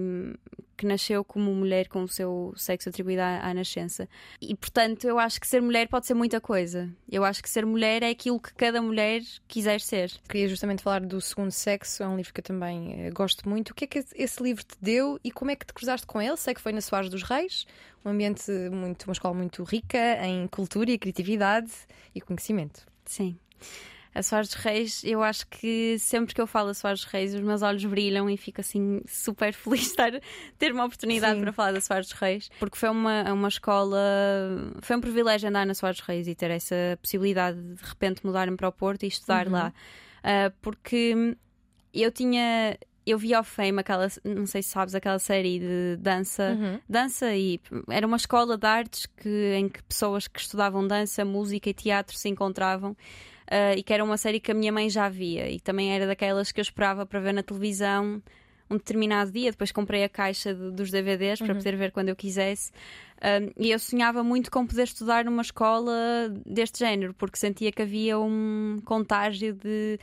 [0.76, 4.08] que nasceu como mulher com o seu sexo atribuído à, à, nascença.
[4.40, 6.88] E, portanto, eu acho que ser mulher pode ser muita coisa.
[7.10, 10.12] Eu acho que ser mulher é aquilo que cada mulher quiser ser.
[10.28, 13.70] Queria justamente falar do Segundo Sexo, é um livro que eu também eh, gosto muito.
[13.70, 16.22] O que é que esse livro te deu e como é que te cruzaste com
[16.22, 16.36] ele?
[16.36, 17.66] Sei que foi na Soares dos Reis,
[18.04, 21.72] um ambiente muito, uma escola muito rica em cultura e criatividade
[22.14, 22.86] e conhecimento.
[23.04, 23.36] Sim
[24.12, 27.62] a Soares Reis, eu acho que sempre que eu falo a Soares Reis, os meus
[27.62, 30.12] olhos brilham e fico assim super feliz de estar,
[30.58, 31.42] ter uma oportunidade Sim.
[31.42, 33.98] para falar da Soares Reis, porque foi uma, uma escola,
[34.80, 38.56] foi um privilégio andar na Soares Reis e ter essa possibilidade de de repente mudar-me
[38.56, 39.52] para o Porto e estudar uhum.
[39.52, 39.72] lá,
[40.24, 41.36] uh, porque
[41.94, 46.56] eu tinha eu vi ao Fame aquela, não sei se sabes, aquela série de dança,
[46.58, 46.80] uhum.
[46.88, 51.70] dança e era uma escola de artes que, em que pessoas que estudavam dança, música
[51.70, 52.96] e teatro se encontravam
[53.50, 56.06] uh, e que era uma série que a minha mãe já via e também era
[56.06, 58.22] daquelas que eu esperava para ver na televisão
[58.70, 59.50] um determinado dia.
[59.50, 61.46] Depois comprei a caixa de, dos DVDs uhum.
[61.46, 62.70] para poder ver quando eu quisesse.
[63.18, 65.92] Uh, e eu sonhava muito com poder estudar numa escola
[66.46, 69.98] deste género, porque sentia que havia um contágio de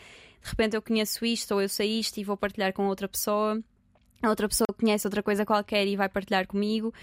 [0.48, 3.62] de repente eu conheço isto ou eu sei isto e vou partilhar com outra pessoa.
[4.22, 6.94] A outra pessoa conhece outra coisa qualquer e vai partilhar comigo.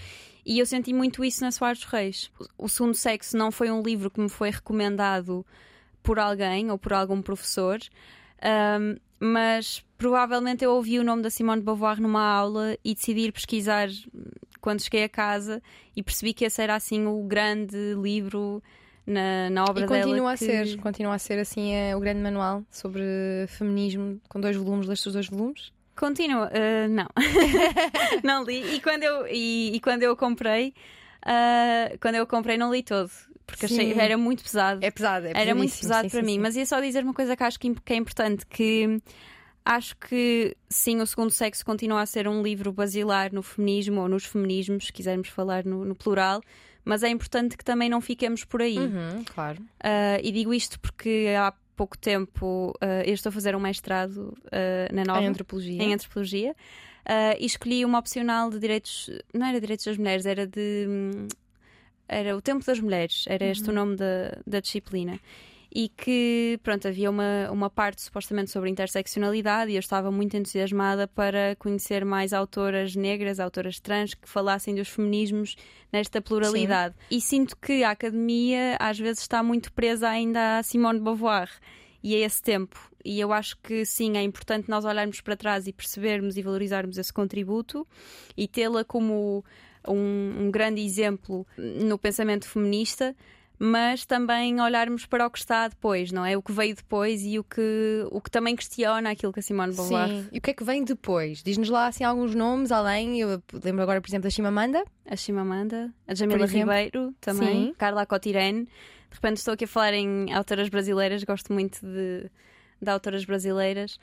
[0.45, 2.31] E eu senti muito isso na Soares dos Reis.
[2.59, 5.45] O Segundo Sexo não foi um livro que me foi recomendado
[6.05, 7.81] por alguém ou por algum professor,
[8.79, 13.23] um, mas provavelmente eu ouvi o nome da Simone de Beauvoir numa aula e decidi
[13.23, 13.89] ir pesquisar
[14.61, 15.63] quando cheguei a casa
[15.97, 18.63] e percebi que esse era assim o grande livro
[19.07, 20.33] na, na obra e continua dela.
[20.33, 20.45] A que...
[20.45, 23.03] ser, continua a ser assim é, o grande manual sobre
[23.49, 25.73] feminismo com dois volumes, leste os dois volumes?
[25.97, 27.07] Continua, uh, não.
[28.23, 28.75] não li.
[28.75, 30.75] E quando eu, e, e quando eu comprei,
[31.25, 33.11] uh, quando eu comprei, não li todo
[33.47, 33.75] porque sim.
[33.75, 34.85] achei era muito pesado.
[34.85, 36.39] É pesado, é Era muito pesado sim, para sim, mim.
[36.39, 39.01] Mas ia só dizer uma coisa que acho que é importante: que
[39.65, 44.09] acho que sim, o segundo sexo continua a ser um livro basilar no feminismo ou
[44.09, 46.41] nos feminismos, se quisermos falar no, no plural.
[46.85, 48.79] Mas é importante que também não fiquemos por aí.
[48.79, 49.63] Uhum, claro.
[49.83, 54.35] Uh, e digo isto porque há pouco tempo uh, eu estou a fazer um mestrado
[54.47, 55.83] uh, na Nova em antropologia.
[55.83, 56.53] Em antropologia.
[57.05, 60.87] Uh, e escolhi uma opcional de direitos, não era direitos das mulheres, era de.
[60.89, 61.29] hum,
[62.09, 65.19] Era o Tempo das Mulheres, era este o nome da, da disciplina.
[65.77, 71.09] E que, pronto, havia uma, uma parte supostamente sobre interseccionalidade e eu estava muito entusiasmada
[71.09, 75.57] para conhecer mais autoras negras, autoras trans, que falassem dos feminismos
[75.93, 76.95] nesta pluralidade.
[77.11, 81.51] E sinto que a academia às vezes está muito presa ainda a Simone de Beauvoir
[82.05, 82.79] e a esse tempo.
[83.05, 86.99] E eu acho que sim, é importante nós olharmos para trás e percebermos e valorizarmos
[86.99, 87.87] esse contributo
[88.37, 89.45] e tê-la como
[89.89, 93.15] um, um grande exemplo no pensamento feminista,
[93.59, 96.37] mas também olharmos para o que está depois, não é?
[96.37, 99.71] O que veio depois e o que, o que também questiona aquilo que a Simone
[99.71, 100.09] de Beauvoir.
[100.09, 100.29] Sim.
[100.33, 101.43] E o que é que vem depois?
[101.43, 103.21] Diz-nos lá assim alguns nomes além.
[103.21, 104.85] Eu lembro agora, por exemplo, da Chimamanda.
[105.07, 106.47] A Chimamanda, a Jamila.
[106.47, 107.75] Ribeiro também, Sim.
[107.79, 108.65] Carla Cotirene.
[108.65, 112.29] De repente estou aqui a falar em autoras brasileiras, gosto muito de,
[112.83, 113.99] de autoras brasileiras.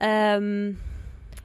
[0.00, 0.74] Ahm,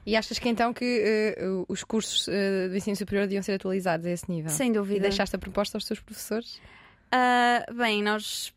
[0.06, 1.36] E achas que então que eh,
[1.68, 4.50] os cursos eh, do ensino superior deviam ser atualizados a esse nível?
[4.50, 5.00] sem E dúvida.
[5.00, 6.60] deixaste a proposta aos teus professores?
[7.10, 8.54] Ah, bem, nós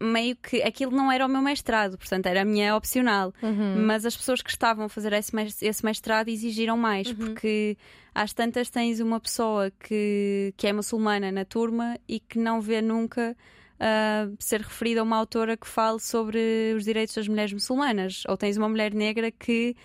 [0.00, 3.32] meio que aquilo não era o meu mestrado, portanto era a minha opcional.
[3.42, 3.84] Uhum.
[3.86, 7.14] Mas as pessoas que estavam a fazer esse mes- esse mestrado exigiram mais, Uhum.
[7.16, 7.76] porque
[8.14, 12.80] às tantas tens uma pessoa que, que é muçulmana na turma e que não vê
[12.82, 13.36] nunca
[13.78, 18.22] ah, ser referida a uma autora que fale sobre os direitos das mulheres muçulmanas.
[18.28, 19.76] Ou tens uma mulher negra que,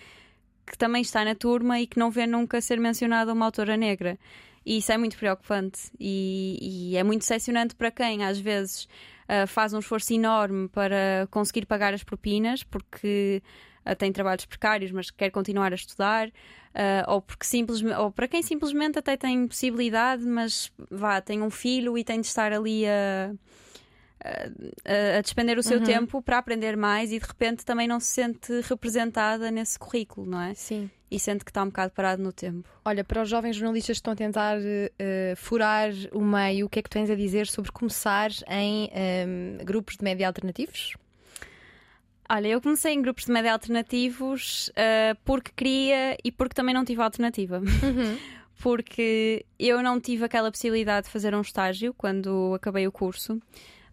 [0.70, 4.18] que também está na turma e que não vê nunca ser mencionada uma autora negra.
[4.64, 8.86] E isso é muito preocupante e, e é muito decepcionante para quem às vezes
[9.28, 13.42] ah, faz um esforço enorme para conseguir pagar as propinas, porque
[13.84, 16.30] ah, tem trabalhos precários, mas quer continuar a estudar,
[16.74, 21.50] ah, ou porque simplesmente, ou para quem simplesmente até tem possibilidade, mas vá, tem um
[21.50, 23.32] filho e tem de estar ali a,
[24.24, 25.84] a, a despender o seu Uhum.
[25.84, 30.40] tempo para aprender mais e de repente também não se sente representada nesse currículo, não
[30.40, 30.54] é?
[30.54, 30.90] Sim.
[31.10, 32.68] E sente que está um bocado parado no tempo.
[32.84, 34.58] Olha, para os jovens jornalistas que estão a tentar
[34.98, 39.64] eh, furar o meio, o que é que tens a dizer sobre começar em ehm,
[39.64, 40.96] grupos de média alternativos?
[42.30, 46.84] Olha, eu comecei em grupos de média alternativos ah, porque queria e porque também não
[46.84, 47.62] tive alternativa.
[48.60, 53.40] porque eu não tive aquela possibilidade de fazer um estágio quando acabei o curso.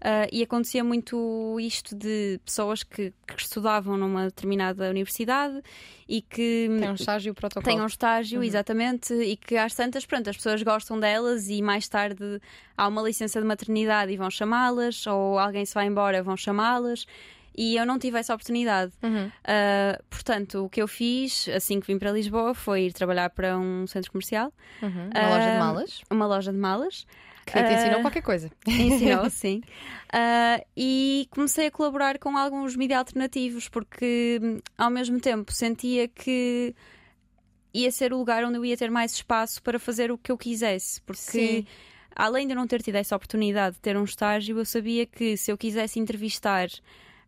[0.01, 5.61] Ah, e acontecia muito isto de pessoas que, que estudavam numa determinada universidade
[6.07, 7.65] e que Tem um estágio protocolo.
[7.65, 8.43] têm um estágio, Uhum.
[8.45, 12.39] exatamente, e que às tantas, pronto, as pessoas gostam delas e mais tarde
[12.77, 17.05] há uma licença de maternidade e vão chamá-las, ou alguém se vai embora vão chamá-las.
[17.57, 18.91] E eu não tive essa oportunidade.
[19.01, 19.31] Uhum.
[19.45, 23.57] Ah, portanto, o que eu fiz assim que vim para Lisboa foi ir trabalhar para
[23.57, 25.09] um centro comercial, Uhum.
[25.15, 27.07] Uma loja de malas uma loja de malas.
[27.45, 28.51] Que te ensinou ah, qualquer coisa.
[28.67, 29.61] Ensinou, sim.
[30.11, 36.07] Ah, e comecei a colaborar com alguns mídias alternativos, porque hum, ao mesmo tempo sentia
[36.07, 36.73] que
[37.73, 40.37] ia ser o lugar onde eu ia ter mais espaço para fazer o que eu
[40.37, 41.01] quisesse.
[41.01, 41.65] Porque Sim.
[42.15, 45.35] além de eu não ter tido essa oportunidade de ter um estágio, eu sabia que
[45.37, 46.69] se eu quisesse entrevistar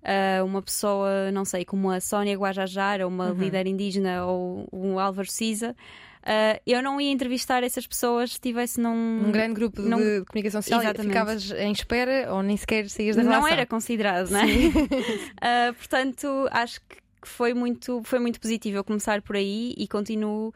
[0.03, 3.34] ah, uma pessoa, não sei, como a Sónia Guajajara, ou uma Uhum.
[3.39, 5.75] líder indígena, ou o Álvaro Siza,
[6.23, 9.97] ah, eu não ia entrevistar essas pessoas se estivesse num, Um grande grupo de, não-
[9.99, 11.08] de comunicação social Exatamente.
[11.13, 13.53] ficavas em espera ou nem sequer saías da não relação.
[13.53, 14.45] era considerado, não é?
[15.41, 20.53] Ah, portanto, acho que foi muito, foi muito positivo eu começar por aí e continuo.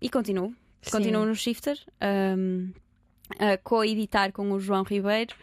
[0.00, 0.54] e continuo.
[0.82, 0.90] Sim.
[0.90, 1.78] Continuo no Shifter.
[2.00, 2.70] ahm,
[3.38, 5.34] a co-editar com o João Ribeiro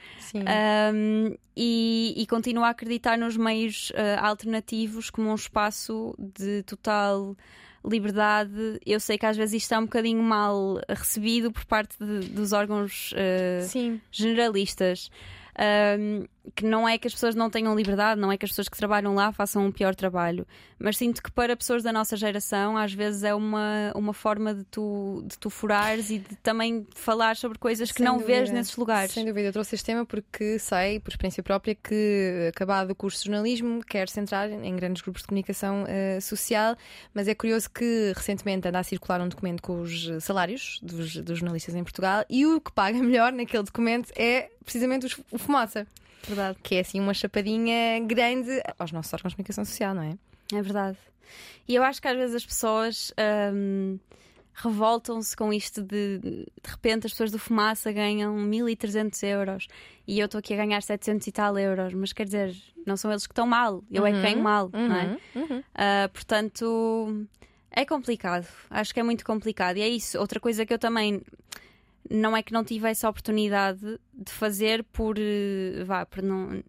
[1.55, 7.35] e, e continuo a acreditar nos meios ah, alternativos como um espaço de total
[7.89, 8.79] liberdade.
[8.85, 12.51] Eu sei que às vezes isto é um bocadinho mal recebido por parte de- dos
[12.53, 13.13] órgãos
[13.67, 13.99] Sim.
[14.11, 15.09] generalistas.
[15.57, 18.67] Ahm, que não é que as pessoas não tenham liberdade, não é que as pessoas
[18.69, 20.45] que trabalham lá façam um pior trabalho,
[20.77, 24.63] mas sinto que para pessoas da nossa geração às vezes é uma, uma forma de
[24.65, 28.57] tu, de tu furares e de também falar sobre coisas que Sem não vês dúvida.
[28.57, 29.11] nesses lugares.
[29.11, 33.19] Sem dúvida, eu trouxe este tema porque sei, por experiência própria, que acabado o curso
[33.19, 36.75] de jornalismo, quer-se entrar em grandes grupos de comunicação eh, social,
[37.13, 41.39] mas é curioso que recentemente anda a circular um documento com os salários dos, dos
[41.39, 45.85] jornalistas em Portugal e o que paga melhor naquele documento é precisamente os- o Fumaça.
[46.27, 46.57] Verdade.
[46.61, 50.17] Que é assim uma chapadinha grande aos nossos órgãos de comunicação social, não é?
[50.53, 50.97] É verdade.
[51.67, 53.97] E eu acho que às vezes as pessoas ahm,
[54.53, 59.67] revoltam-se com isto de de repente as pessoas do Fumaça ganham 1300 euros
[60.07, 63.11] e eu estou aqui a ganhar 700 e tal euros, mas quer dizer, não são
[63.11, 65.05] eles que estão mal, eu é que Uhum, ganho mal, não é?
[65.35, 65.63] Uhum, uhum.
[65.73, 67.27] Ah, portanto,
[67.71, 68.47] é complicado.
[68.69, 69.77] Acho que é muito complicado.
[69.77, 70.17] E é isso.
[70.17, 71.21] Outra coisa que eu também
[72.09, 76.63] não é que não tive essa oportunidade de fazer por, eh, vá, por não,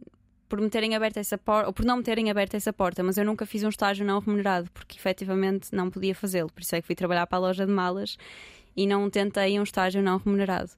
[0.49, 3.16] por me terem aberto essa porta, ou por não me terem aberto essa porta, mas
[3.18, 6.51] eu nunca fiz um estágio não remunerado, porque efetivamente não podia fazê-lo.
[6.51, 8.16] Por isso é que fui trabalhar para a loja de malas
[8.77, 10.70] e não tentei um estágio não remunerado.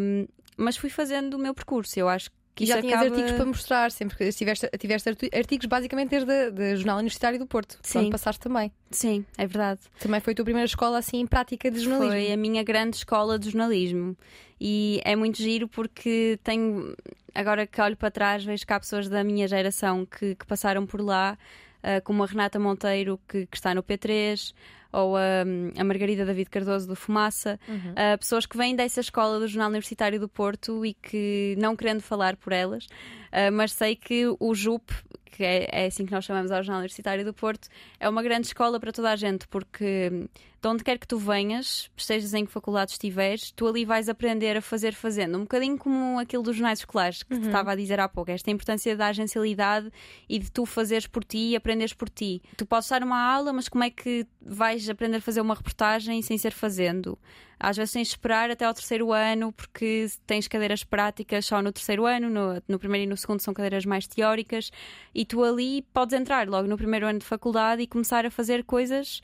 [0.00, 1.98] Um, mas fui fazendo o meu percurso.
[1.98, 3.14] Eu acho que e já tinhas acaba...
[3.14, 7.78] artigos para mostrar, sempre que tiveste, tiveste artigos basicamente desde o Jornal Universitário do Porto,
[7.82, 8.00] Sim.
[8.00, 8.70] onde passaste também.
[8.90, 9.80] Sim, é verdade.
[9.98, 12.12] Também foi a tua primeira escola assim em prática de jornalismo.
[12.12, 14.16] Foi a minha grande escola de jornalismo.
[14.60, 16.94] E é muito giro porque tenho,
[17.34, 20.86] agora que olho para trás, vejo que há pessoas da minha geração que, que passaram
[20.86, 21.38] por lá,
[21.82, 24.52] uh, como a Renata Monteiro, que, que está no P3
[24.92, 25.42] ou a,
[25.78, 27.92] a Margarida David Cardoso do Fumaça, uhum.
[27.92, 32.02] uh, pessoas que vêm dessa escola do Jornal Universitário do Porto e que, não querendo
[32.02, 34.92] falar por elas, uh, mas sei que o JUP,
[35.24, 38.46] que é, é, assim que nós chamamos ao Jornal Universitário do Porto, é uma grande
[38.46, 40.28] escola para toda a gente, porque
[40.62, 44.56] de onde quer que tu venhas, estejas em que faculdade estiveres, tu ali vais aprender
[44.56, 45.36] a fazer fazendo.
[45.36, 47.40] Um bocadinho como aquilo dos jornais escolares que uhum.
[47.40, 48.30] te estava a dizer há pouco.
[48.30, 49.90] Esta importância da agencialidade
[50.28, 52.40] e de tu fazeres por ti e aprenderes por ti.
[52.56, 56.20] Tu podes estar numa aula, mas como é que vais aprender a fazer uma reportagem
[56.22, 57.18] sem ser fazendo?
[57.58, 61.72] Às vezes tens de esperar até ao terceiro ano, porque tens cadeiras práticas só no
[61.72, 64.70] terceiro ano, no, no primeiro e no segundo são cadeiras mais teóricas,
[65.14, 68.64] e tu ali podes entrar logo no primeiro ano de faculdade e começar a fazer
[68.64, 69.20] coisas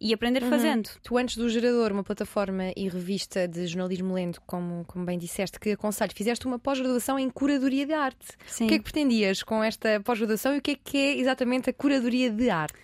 [0.00, 0.48] e aprender uhum.
[0.48, 0.88] fazendo.
[1.02, 5.60] Tu, antes do Gerador, uma plataforma e revista de jornalismo lento, como, como bem disseste,
[5.60, 8.26] que aconselho, fizeste uma pós-graduação em curadoria de arte.
[8.46, 8.64] Sim.
[8.64, 11.68] O que é que pretendias com esta pós-graduação e o que é que é exatamente
[11.68, 12.78] a curadoria de arte?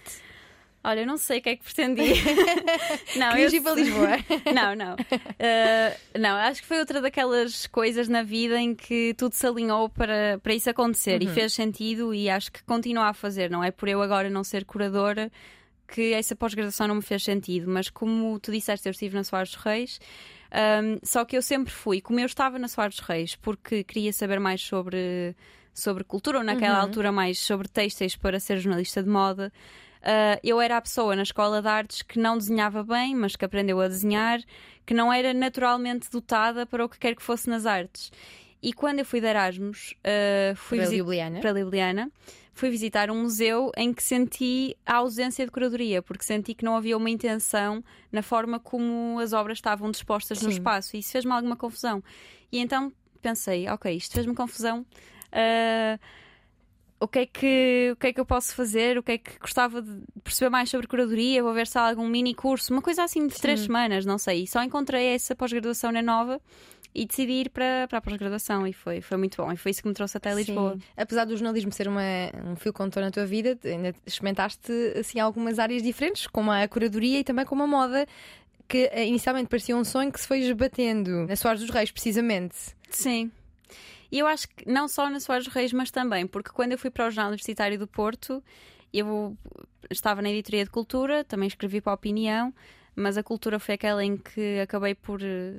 [0.87, 2.15] Olha, eu não sei o que é que pretendia.
[3.19, 3.59] não, Querias eu...
[3.59, 4.17] ir para Lisboa?
[4.55, 4.95] não, não.
[4.95, 9.89] Uh, não, acho que foi outra daquelas coisas na vida em que tudo se alinhou
[9.89, 11.29] para, para isso acontecer uhum.
[11.29, 13.51] e fez sentido e acho que continua a fazer.
[13.51, 15.29] Não é por eu agora não ser curadora
[15.89, 19.51] que essa pós-graduação não me fez sentido, mas como tu disseste, eu estive na Soares
[19.51, 20.01] dos Reis.
[20.53, 24.13] Um, só que eu sempre fui, como eu estava na Soares dos Reis, porque queria
[24.13, 25.35] saber mais sobre,
[25.75, 26.83] sobre cultura, ou naquela uhum.
[26.83, 29.53] altura mais sobre textos para ser jornalista de moda.
[30.07, 33.45] Uh, eu era a pessoa na escola de artes que não desenhava bem, mas que
[33.45, 34.41] aprendeu a desenhar,
[34.87, 38.13] que não era naturalmente dotada para o que quer que fosse nas artes.
[38.63, 41.41] E quando eu fui de Erasmus, uh, fui para, Ljubljana.
[41.41, 42.13] para Ljubljana,
[42.55, 46.77] fui visitar um museu em que senti a ausência de curadoria, porque senti que não
[46.77, 50.47] havia uma intenção na forma como as obras estavam dispostas Sim.
[50.47, 50.95] no espaço.
[50.97, 52.03] E isso fez-me alguma confusão.
[52.53, 54.87] E então pensei, ok, isto fez-me confusão.
[55.33, 55.99] Uh,
[56.99, 58.97] o que, é que, o que é que eu posso fazer?
[58.97, 61.43] O que é que gostava de perceber mais sobre curadoria?
[61.43, 63.41] Vou ver se há algum mini curso, uma coisa assim de Sim.
[63.43, 64.45] três semanas, não sei.
[64.45, 66.41] E só encontrei essa pós-graduação na Nova
[66.95, 69.53] e decidi ir para, para a pós-graduação e foi, foi muito bom.
[69.53, 70.73] E foi isso que me trouxe até Lisboa.
[70.73, 70.83] Sim.
[70.97, 72.01] Apesar do jornalismo ser uma,
[72.51, 77.21] um fio condutor na tua vida, ainda experimentaste assim, algumas áreas diferentes, como a curadoria
[77.21, 78.07] e também como a moda
[78.67, 82.57] que eh, inicialmente parecia um sonho que se foi esbatendo na Soares dos Reis, precisamente.
[82.91, 83.31] Sim.
[84.11, 86.91] E eu acho que não só na Soares Reis, mas também, porque quando eu fui
[86.91, 88.43] para o Jornal Universitário do Porto,
[88.93, 89.37] eu
[89.91, 92.53] estava na editoria de cultura, também escrevi para a opinião,
[92.95, 95.55] mas a cultura foi aquela em que acabei por eh,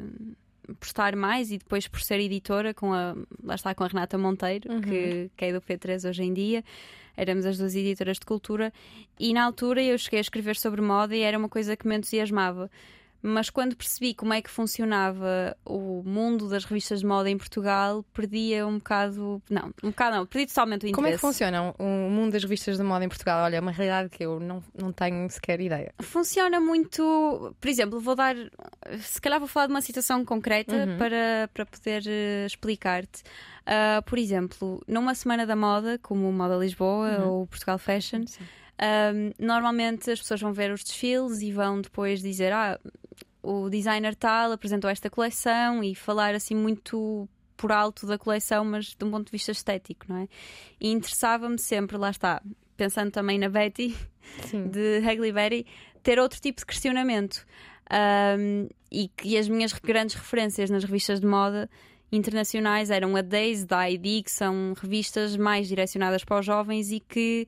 [0.80, 4.18] por estar mais e depois por ser editora com a lá está com a Renata
[4.18, 4.82] Monteiro uhum.
[4.82, 6.64] que, que é do P3 hoje em dia.
[7.16, 8.72] Éramos as duas editoras de cultura.
[9.20, 11.96] E na altura eu cheguei a escrever sobre moda e era uma coisa que me
[11.96, 12.70] entusiasmava
[13.28, 18.04] mas quando percebi como é que funcionava o mundo das revistas de moda em Portugal,
[18.14, 19.42] perdia um bocado.
[19.50, 20.96] Não, um bocado não, perdi totalmente o interesse.
[20.96, 23.44] Como é que funciona o mundo das revistas de moda em Portugal?
[23.44, 25.94] Olha, é uma realidade que eu não, não tenho sequer ideia.
[26.02, 27.56] Funciona muito.
[27.60, 28.36] Por exemplo, vou dar.
[29.00, 30.98] Se calhar vou falar de uma situação concreta uhum.
[30.98, 33.24] para, para poder uh, explicar-te.
[33.68, 37.30] Uh, por exemplo, numa semana da moda, como Moda Lisboa uhum.
[37.30, 38.24] ou Portugal Fashion.
[38.80, 42.80] Um, normalmente as pessoas vão ver os desfiles e vão depois dizer: Ah,
[43.48, 48.94] o designer tal apresentou esta coleção e falar assim muito por alto da coleção, mas
[48.94, 50.28] de um ponto de vista estético, não é?
[50.80, 52.42] E interessava-me sempre, lá está,
[52.76, 53.96] pensando também na Betty,
[54.44, 54.68] Sim.
[54.68, 55.66] de Hagley Betty,
[56.04, 57.46] ter outro tipo de questionamento.
[57.90, 61.70] Um, e, e as minhas grandes referências nas revistas de moda
[62.12, 67.00] internacionais eram a Days da ID, que são revistas mais direcionadas para os jovens e
[67.00, 67.48] que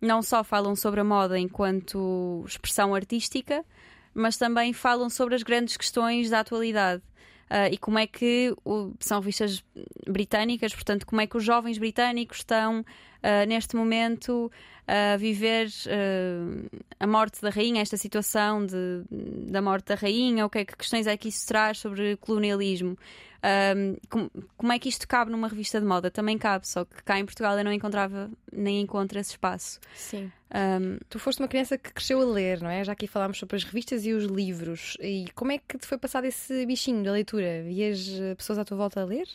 [0.00, 3.64] não só falam sobre a moda enquanto expressão artística,
[4.14, 7.02] mas também falam sobre as grandes questões da atualidade.
[7.50, 9.64] Uh, e como é que o, são revistas
[10.06, 14.50] britânicas, portanto, como é que os jovens britânicos estão uh, neste momento
[14.86, 19.02] a viver uh, a morte da rainha, esta situação de,
[19.50, 22.96] da morte da rainha, o que é que questões é que isso traz sobre colonialismo.
[23.42, 26.10] Um, como, como, é que isto cabe numa revista de moda?
[26.10, 29.80] Também cabe, só que cá em Portugal eu não encontrava nem encontro esse espaço.
[29.94, 30.30] Sim.
[30.52, 32.84] Um, tu foste uma criança que cresceu a ler, não é?
[32.84, 34.96] Já aqui falámos sobre as revistas e os livros.
[35.00, 37.62] E como é que te foi passado esse bichinho da leitura?
[37.62, 39.26] Vias eh, pessoas à tua volta a ler?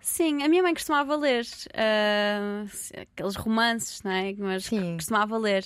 [0.00, 4.34] Sim, a minha mãe costumava ler uh, aqueles romances, não é?
[4.36, 4.96] Mas Sim.
[4.96, 5.64] costumava ler.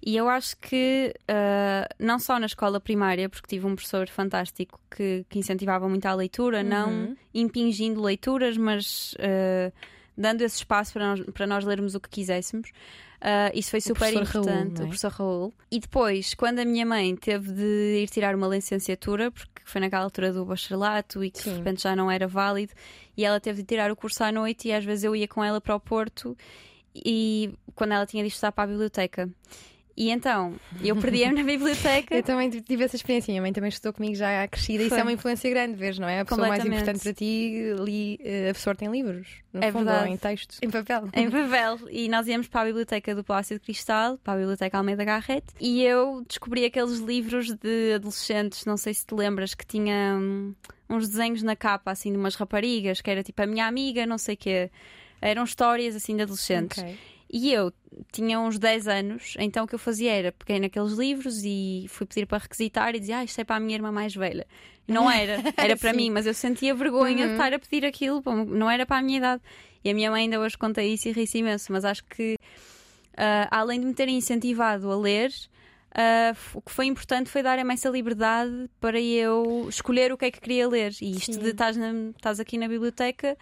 [0.00, 4.80] E eu acho que, uh, não só na escola primária, porque tive um professor fantástico
[4.90, 6.68] que, que incentivava muito a leitura, Uhum.
[6.68, 9.72] não impingindo leituras, mas uh,
[10.16, 12.70] dando esse espaço para nós, para nós lermos o que quiséssemos.
[13.20, 14.84] Uh, isso foi super Raul, importante, não é?
[14.84, 15.54] o professor Raul.
[15.72, 20.04] E depois, quando a minha mãe teve de ir tirar uma licenciatura, porque foi naquela
[20.04, 21.50] altura do bacharelato e que Sim.
[21.50, 22.72] de repente já não era válido,
[23.16, 25.42] e ela teve de tirar o curso à noite, e às vezes eu ia com
[25.42, 26.36] ela para o Porto,
[26.94, 29.28] e quando ela tinha de estudar para a biblioteca.
[30.00, 32.14] E então, eu perdia-me na biblioteca.
[32.14, 33.32] Eu também tive essa experiência.
[33.32, 34.82] Minha mãe também estudou comigo já crescida.
[34.84, 35.00] Isso Foi.
[35.00, 36.20] é uma influência grande, vês, não é?
[36.20, 39.26] A pessoa mais importante para ti ali eh, absorta em livros.
[39.52, 40.10] No É fundo, verdade.
[40.12, 41.08] em textos, em papel.
[41.12, 44.78] em Pavel e nós íamos para a biblioteca do Palácio de Cristal, para a biblioteca
[44.78, 49.66] Almeida Garrett, e eu descobri aqueles livros de adolescentes, não sei se te lembras, que
[49.66, 50.54] tinham
[50.88, 54.16] uns desenhos na capa assim de umas raparigas, que era tipo a minha amiga, não
[54.16, 54.70] sei o quê.
[55.20, 56.78] Eram histórias assim de adolescentes.
[56.78, 56.96] Ok.
[57.30, 57.72] E eu
[58.12, 62.06] tinha uns 10 anos, então o que eu fazia era peguei naqueles livros e fui
[62.06, 64.46] pedir para requisitar e dizia, ah, isto é para a minha irmã mais velha.
[64.86, 67.26] Não era, era para mim, mas eu sentia vergonha Uhum.
[67.26, 69.42] de estar a pedir aquilo, não era para a minha idade.
[69.84, 72.36] E a minha mãe ainda hoje conta isso e ri-se imenso, mas acho que
[73.16, 75.30] ah, além de me terem incentivado a ler,
[76.34, 80.30] f- o que foi importante foi dar-me essa liberdade para eu escolher o que é
[80.30, 80.92] que queria ler.
[81.02, 81.40] E isto Sim.
[81.40, 83.36] de estás, na- estás aqui na biblioteca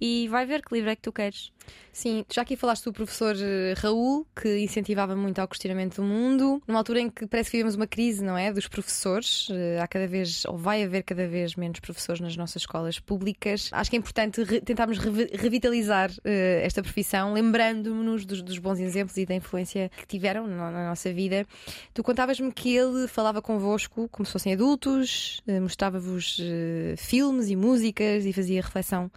[0.00, 1.52] e vai ver que livro é que tu queres.
[1.92, 6.62] Sim, já aqui falaste do professor eh, Raul, que incentivava muito ao questionamento do mundo,
[6.66, 8.52] numa altura em que parece que vivemos uma crise, não é?
[8.52, 9.48] Dos professores.
[9.50, 13.70] Eh, Há cada vez, ou vai haver cada vez menos professores nas nossas escolas públicas.
[13.72, 18.78] Acho que é importante re- tentarmos revi- revitalizar eh, esta profissão, lembrando-nos dos, dos bons
[18.78, 21.44] exemplos e da influência que tiveram na, na nossa vida.
[21.92, 27.56] Tu contavas-me que ele falava convosco como se fossem adultos, eh, mostrava-vos eh, filmes e
[27.56, 29.10] músicas e fazia reflexão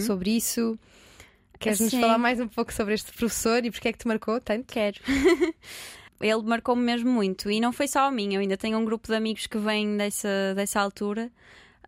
[0.00, 0.76] sobre isso.
[1.58, 4.66] Queres-nos falar mais um pouco sobre este professor e porque é que te marcou tanto?
[4.72, 4.98] Quero.
[6.20, 7.50] Ele marcou-me mesmo muito.
[7.50, 9.96] E não foi só a mim, eu ainda tenho um grupo de amigos que vêm
[9.96, 11.30] dessa, dessa altura.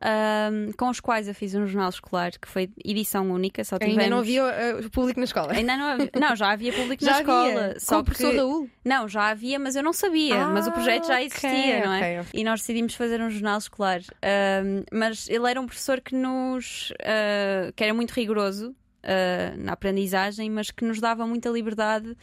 [0.01, 3.99] ahm, com os quais eu fiz um jornal escolar que foi edição única, só tivemos...
[3.99, 5.53] Ainda não havia eh, público na escola.
[5.53, 6.11] Ainda não havia.
[6.19, 7.49] Não, já havia público Já na escola.
[7.65, 7.81] havia.
[7.81, 8.35] Só Com o professor.
[8.37, 8.71] Raul.
[8.85, 10.47] Não, já havia, mas eu não sabia.
[10.47, 11.99] mas o projeto já Ah, existia, ok, não é?
[11.99, 12.41] ok, ok.
[12.41, 14.01] E nós decidimos fazer um jornal escolar.
[14.23, 16.93] Ahm, mas ele era um professor que nos.
[17.05, 22.17] ah, que era muito rigoroso ah, na aprendizagem, mas que nos dava muita liberdade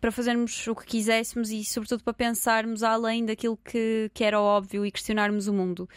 [0.00, 4.86] para fazermos o que quiséssemos e, sobretudo, para pensarmos além daquilo que, que era óbvio
[4.86, 5.88] e questionarmos o mundo.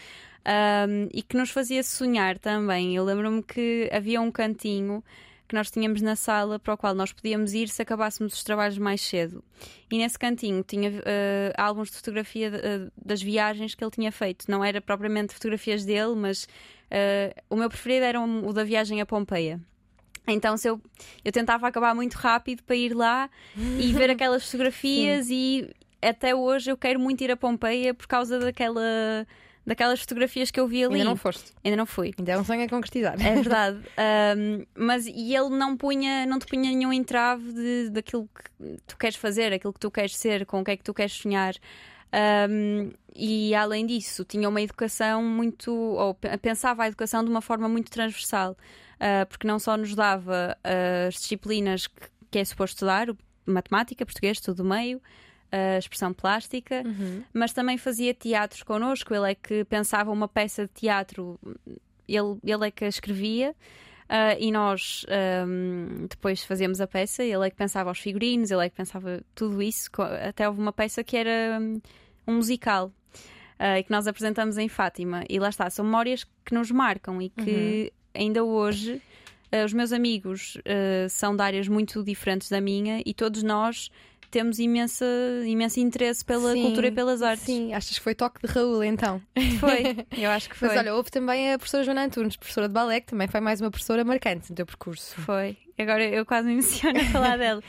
[0.45, 2.95] Um, e que nos fazia sonhar também.
[2.95, 5.01] Eu lembro-me que havia um cantinho
[5.47, 8.77] que nós tínhamos na sala para o qual nós podíamos ir se acabássemos os trabalhos
[8.77, 9.43] mais cedo.
[9.89, 11.03] E nesse cantinho tinha uh,
[11.55, 14.49] álbuns de fotografia de- uh, das viagens que ele tinha feito.
[14.49, 19.05] Não era propriamente fotografias dele, mas uh, o meu preferido era o da viagem a
[19.05, 19.61] Pompeia.
[20.27, 20.81] Então se eu,
[21.23, 25.69] eu tentava acabar muito rápido para ir lá e ver aquelas fotografias e
[26.01, 28.81] até hoje eu quero muito ir a Pompeia por causa daquela,
[29.65, 30.95] daquelas fotografias que eu vi ali.
[30.95, 31.51] Ainda não foste.
[31.63, 32.13] Ainda não fui.
[32.17, 33.15] Ainda é um sonho a concretizar.
[33.21, 33.79] É verdade.
[34.37, 38.27] Um, mas e ele não punha, não te punha nenhum entrave de, daquilo
[38.59, 40.93] que tu queres fazer, aquilo que tu queres ser, com o que é que tu
[40.93, 41.53] queres sonhar.
[42.49, 45.71] Um, e além disso, tinha uma educação muito.
[45.73, 48.57] ou pe- pensava a educação de uma forma muito transversal,
[49.03, 53.07] uh, porque não só nos dava uh, as disciplinas que, que é suposto estudar,
[53.45, 55.01] matemática, português, tudo do meio,
[55.51, 56.81] a expressão plástica,
[57.31, 59.13] mas também fazia teatros connosco.
[59.13, 61.39] Ele é que pensava uma peça de teatro,
[62.07, 63.55] ele, ele é que a escrevia.
[64.09, 68.65] ah, e nós ahm, depois fazíamos a peça, ele é que pensava os figurinos, ele
[68.65, 69.91] é que pensava tudo isso.
[70.27, 71.79] Até houve uma peça que era hum,
[72.27, 72.91] um musical
[73.59, 75.23] ah, e que nós apresentamos em Fátima.
[75.29, 79.01] E lá está, são memórias que nos marcam e que ainda hoje
[79.51, 83.91] ah, os meus amigos ah, são de áreas muito diferentes da minha e todos nós
[84.33, 85.05] temos imensa,
[85.45, 87.45] imenso interesse pela Sim, cultura e pelas artes.
[87.45, 89.21] Sim, achas que foi toque de Raul então?
[89.59, 90.69] Foi, eu acho que foi.
[90.69, 93.61] Mas olha, houve também a professora Joana Antunes, professora de balé, que também foi mais
[93.61, 95.15] uma professora marcante no teu percurso.
[95.21, 95.55] Foi.
[95.77, 97.61] Agora eu quase me emociono a falar dela.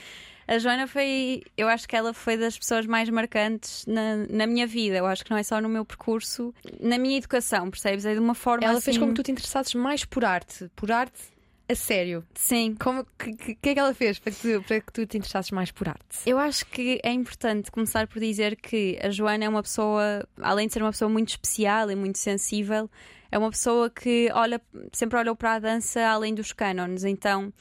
[0.46, 4.66] A Joana foi, eu acho que ela foi das pessoas mais marcantes na, na minha
[4.66, 4.96] vida.
[4.96, 8.04] Eu acho que não é só no meu percurso, na minha educação, percebes?
[8.04, 8.84] É de uma forma Ela assim.
[8.86, 11.34] fez como que tu te interessasses mais por arte, por arte
[11.68, 12.24] a sério.
[12.34, 12.76] Sim.
[12.78, 15.16] Como que, que, que é que ela fez para que, tu, para que tu te
[15.16, 16.18] interessasses mais por arte?
[16.26, 20.66] Eu acho que é importante começar por dizer que a Joana é uma pessoa, além
[20.66, 22.90] de ser uma pessoa muito especial e muito sensível,
[23.32, 24.60] é uma pessoa que olha,
[24.92, 27.02] sempre olhou para a dança além dos cânones.
[27.02, 27.52] Então,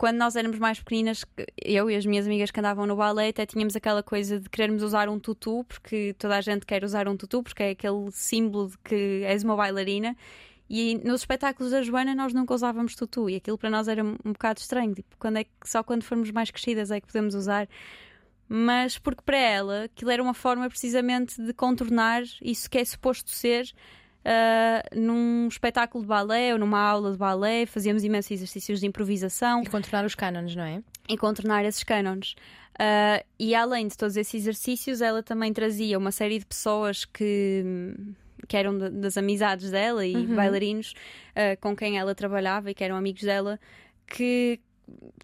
[0.00, 1.26] quando nós éramos mais pequeninas,
[1.62, 4.82] eu e as minhas amigas que andavam no balé, até tínhamos aquela coisa de querermos
[4.82, 8.70] usar um tutu, porque toda a gente quer usar um tutu, porque é aquele símbolo
[8.70, 10.16] de que és uma bailarina.
[10.70, 14.16] E nos espetáculos da Joana nós nunca usávamos tutu e aquilo para nós era um
[14.32, 14.94] bocado estranho.
[14.94, 17.68] Tipo, quando é que, só quando formos mais crescidas é que podemos usar.
[18.48, 23.28] Mas porque para ela aquilo era uma forma precisamente de contornar isso que é suposto
[23.28, 23.70] ser
[24.24, 27.66] uh, num espetáculo de balé ou numa aula de balé.
[27.66, 29.62] Fazíamos imensos exercícios de improvisação.
[29.62, 30.82] E contornar os cânones, não é?
[31.08, 32.34] E contornar esses cânones.
[32.74, 37.94] Uh, e além de todos esses exercícios, ela também trazia uma série de pessoas que
[38.48, 40.34] que eram das amizades dela e uhum.
[40.34, 40.92] bailarinos
[41.32, 43.60] uh, com quem ela trabalhava e que eram amigos dela,
[44.08, 44.58] que,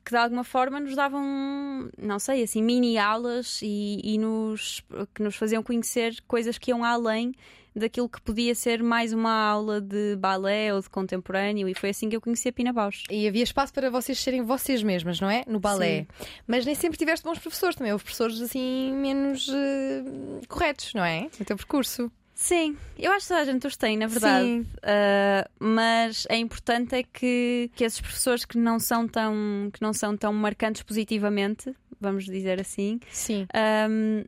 [0.04, 4.80] que de alguma forma nos davam, não sei, assim, mini aulas e, e nos,
[5.12, 7.34] que nos faziam conhecer coisas que iam além
[7.76, 12.08] daquilo que podia ser mais uma aula de balé ou de contemporâneo, e foi assim
[12.08, 13.04] que eu conheci a Pina Bausch.
[13.10, 15.44] E havia espaço para vocês serem vocês mesmas, não é?
[15.46, 16.00] No balé.
[16.00, 16.06] Sim.
[16.46, 21.28] Mas nem sempre tiveste bons professores também, houve professores assim menos uh, corretos, não é?
[21.38, 22.10] No teu percurso.
[22.34, 24.60] Sim, eu acho que toda a gente os tem, na verdade.
[24.60, 29.94] Uh, mas é importante é que, que esses professores que não são tão que não
[29.94, 33.46] são tão marcantes positivamente, vamos dizer assim, Sim.
[33.88, 34.22] Um,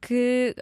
[0.00, 0.54] que,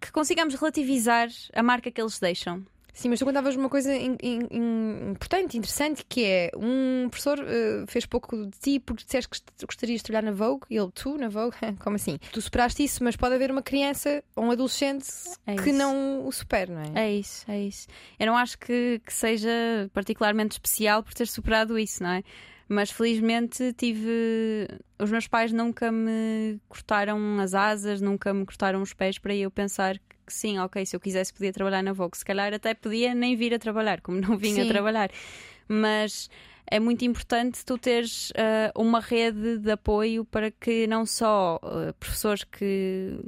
[0.00, 2.64] que consigamos relativizar a marca que eles deixam.
[2.94, 7.40] Sim, mas tu contavas uma coisa in, in, in, importante, interessante, que é um professor
[7.40, 10.92] uh, fez pouco de ti porque disseste que gostarias de trabalhar na Vogue e ele,
[10.94, 12.18] tu, na Vogue, como assim?
[12.30, 15.08] Tu superaste isso, mas pode haver uma criança ou um adolescente
[15.44, 17.06] é que não o supere, não é?
[17.06, 17.88] É isso, é isso.
[18.16, 19.50] Eu não acho que, que seja
[19.92, 22.22] particularmente especial por ter superado isso, não é?
[22.68, 24.68] Mas felizmente tive.
[24.98, 29.50] Os meus pais nunca me cortaram as asas, nunca me cortaram os pés para eu
[29.50, 33.14] pensar que sim, ok, se eu quisesse podia trabalhar na Vogue, se calhar até podia
[33.14, 34.68] nem vir a trabalhar, como não vinha sim.
[34.68, 35.10] a trabalhar.
[35.68, 36.30] Mas
[36.66, 41.92] é muito importante tu teres uh, uma rede de apoio para que não só uh,
[41.94, 43.18] professores que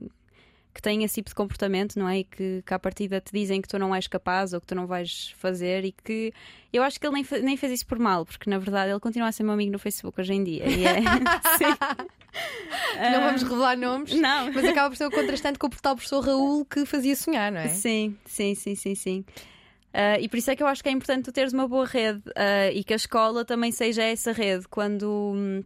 [0.77, 2.19] que têm esse tipo de comportamento, não é?
[2.19, 4.75] E que, que à partida te dizem que tu não és capaz ou que tu
[4.75, 6.35] não vais fazer e que
[6.71, 9.29] eu acho que ele nem, nem fez isso por mal, porque na verdade ele continua
[9.29, 10.65] a ser meu amigo no Facebook hoje em dia.
[10.65, 11.01] É...
[13.11, 14.53] não vamos revelar nomes, não.
[14.53, 17.61] mas acaba por ser o contrastante com o tal professor Raul que fazia sonhar, não
[17.61, 17.69] é?
[17.69, 19.25] Sim, sim, sim, sim, sim.
[19.95, 21.87] Uh, e por isso é que eu acho que é importante tu teres uma boa
[21.87, 25.65] rede uh, e que a escola também seja essa rede quando um,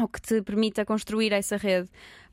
[0.00, 1.88] ou que te permita construir essa rede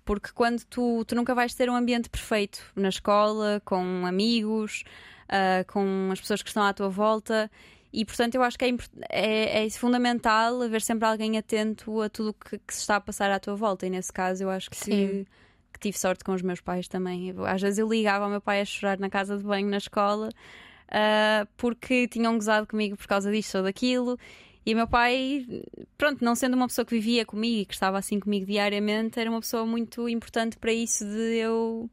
[0.06, 4.84] porque quando tu, tu nunca vais ter um ambiente perfeito na escola, com amigos,
[5.30, 7.50] uh, com as pessoas que estão à tua volta.
[7.94, 8.76] E portanto, eu acho que é,
[9.10, 13.30] é, é fundamental haver sempre alguém atento a tudo que, que, se está a passar
[13.32, 13.86] à tua volta.
[13.86, 15.28] E nesse caso, eu acho que, que,
[15.74, 17.34] que tive sorte com os meus pais também.
[17.46, 20.30] Às vezes eu ligava ao meu pai a chorar na casa de banho na escola
[20.92, 24.18] uh, porque tinham gozado comigo por causa disto ou daquilo.
[24.66, 25.46] E meu pai,
[25.98, 29.30] pronto, não sendo uma pessoa que vivia comigo e que estava assim comigo diariamente, era
[29.30, 31.90] uma pessoa muito importante para isso de eu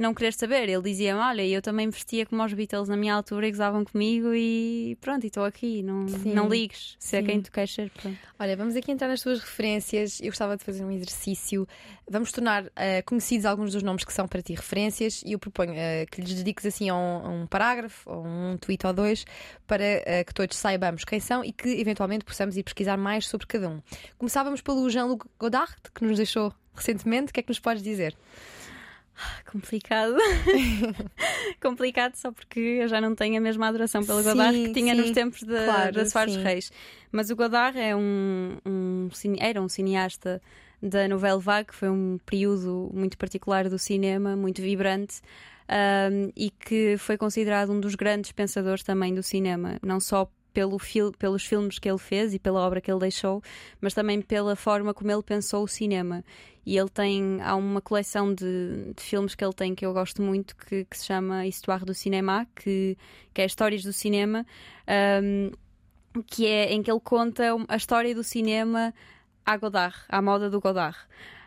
[0.00, 0.68] não querer saber.
[0.68, 4.32] Ele dizia-me: Olha, eu também vestia como os Beatles na minha altura e gozavam comigo
[4.34, 7.90] e pronto, e estou aqui, não, não ligues, se é quem tu queres ser.
[7.90, 8.18] Pronto.
[8.38, 10.18] Olha, vamos aqui entrar nas tuas referências.
[10.20, 11.68] Eu gostava de fazer um exercício.
[12.08, 12.70] Vamos tornar uh,
[13.04, 16.34] conhecidos alguns dos nomes que são para ti referências e eu proponho uh, que lhes
[16.34, 19.24] dediques assim a um, a um, parágrafo ou um tweet ou dois
[19.66, 23.46] para uh, que todos saibamos quem são e que eventualmente possamos ir pesquisar mais sobre
[23.46, 23.80] cada um.
[24.16, 27.30] Começávamos pelo Jean-Luc Godard, que nos deixou recentemente.
[27.30, 28.16] O que é que nos podes dizer?
[29.50, 30.16] Complicado.
[31.60, 35.00] Complicado só porque eu já não tenho a mesma adoração pelo Godard que tinha sim,
[35.00, 36.72] nos tempos de, claro, de Soares Reis.
[37.12, 39.08] Mas o Godard é um, um,
[39.38, 40.40] era um cineasta
[40.82, 45.20] da Nouvelle Vague, foi um período muito particular do cinema, muito vibrante.
[45.70, 50.78] Um, e que foi considerado um dos grandes pensadores também do cinema, não só pelo
[50.78, 53.42] fil pelos filmes que ele fez e pela obra que ele deixou,
[53.80, 56.24] mas também pela forma como ele pensou o cinema.
[56.64, 60.22] E ele tem, há uma coleção de, de filmes que ele tem que eu gosto
[60.22, 62.96] muito, que, que se chama Histoire do Cinema, que,
[63.32, 64.46] que é Histórias do Cinema,
[65.22, 65.50] um,
[66.26, 68.92] que é em que ele conta a história do cinema
[69.44, 70.98] à Godard, à moda do Godard.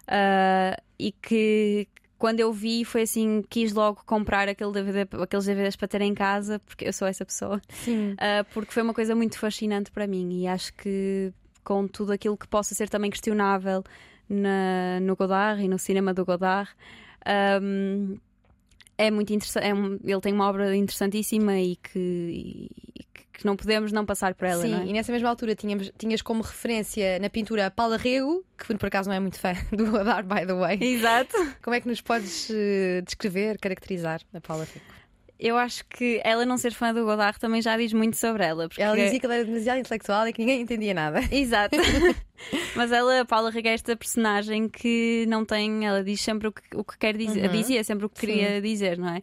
[0.04, 1.88] Uh, e que,
[2.24, 6.14] quando eu vi, foi assim, quis logo comprar aquele DVD, aqueles DVDs para ter em
[6.14, 7.62] casa, porque eu sou essa pessoa.
[7.68, 8.14] Sim.
[8.14, 11.34] Uh, porque foi uma coisa muito fascinante para mim e acho que
[11.66, 13.84] com tudo aquilo que possa ser também questionável
[14.30, 16.72] na, no Godard e no cinema do Godard.
[17.62, 18.18] Um,
[18.98, 19.68] é muito interessante.
[19.68, 24.34] É um, ele tem uma obra interessantíssima e que, e que não podemos não passar
[24.34, 24.62] por ela.
[24.62, 24.86] Sim, é?
[24.86, 29.10] e nessa mesma altura tínhamos, tinhas como referência na pintura Paula Rego, que por acaso
[29.10, 30.78] não é muito fã do Godard, by the way.
[30.82, 31.36] Exato.
[31.62, 35.04] Como é que nos podes uh, descrever, caracterizar a Paula Rego?
[35.40, 38.70] Eu acho que ela não ser fã do Godard também já diz muito sobre ela.
[38.70, 38.82] Porque...
[38.82, 41.20] Ela dizia que ela era demasiado intelectual e que ninguém entendia nada.
[41.30, 41.76] Exato.
[42.76, 45.86] Mas ela, a Paula Rego, é esta personagem que não tem.
[45.86, 47.52] Ela diz sempre o que, o que quer dizer, uhum.
[47.52, 48.62] dizia sempre o que queria Sim.
[48.62, 49.22] dizer, não é?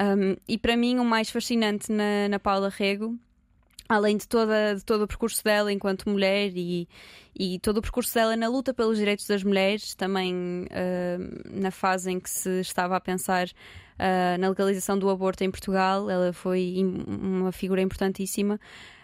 [0.00, 3.18] Um, e para mim, o mais fascinante na, na Paula Rego
[3.88, 6.88] além de, toda, de todo o percurso dela enquanto mulher e,
[7.34, 10.34] e todo o percurso dela na luta pelos direitos das mulheres, também
[10.64, 15.50] uh, na fase em que se estava a pensar uh, na legalização do aborto em
[15.50, 16.76] Portugal, ela foi
[17.06, 18.60] uma figura importantíssima.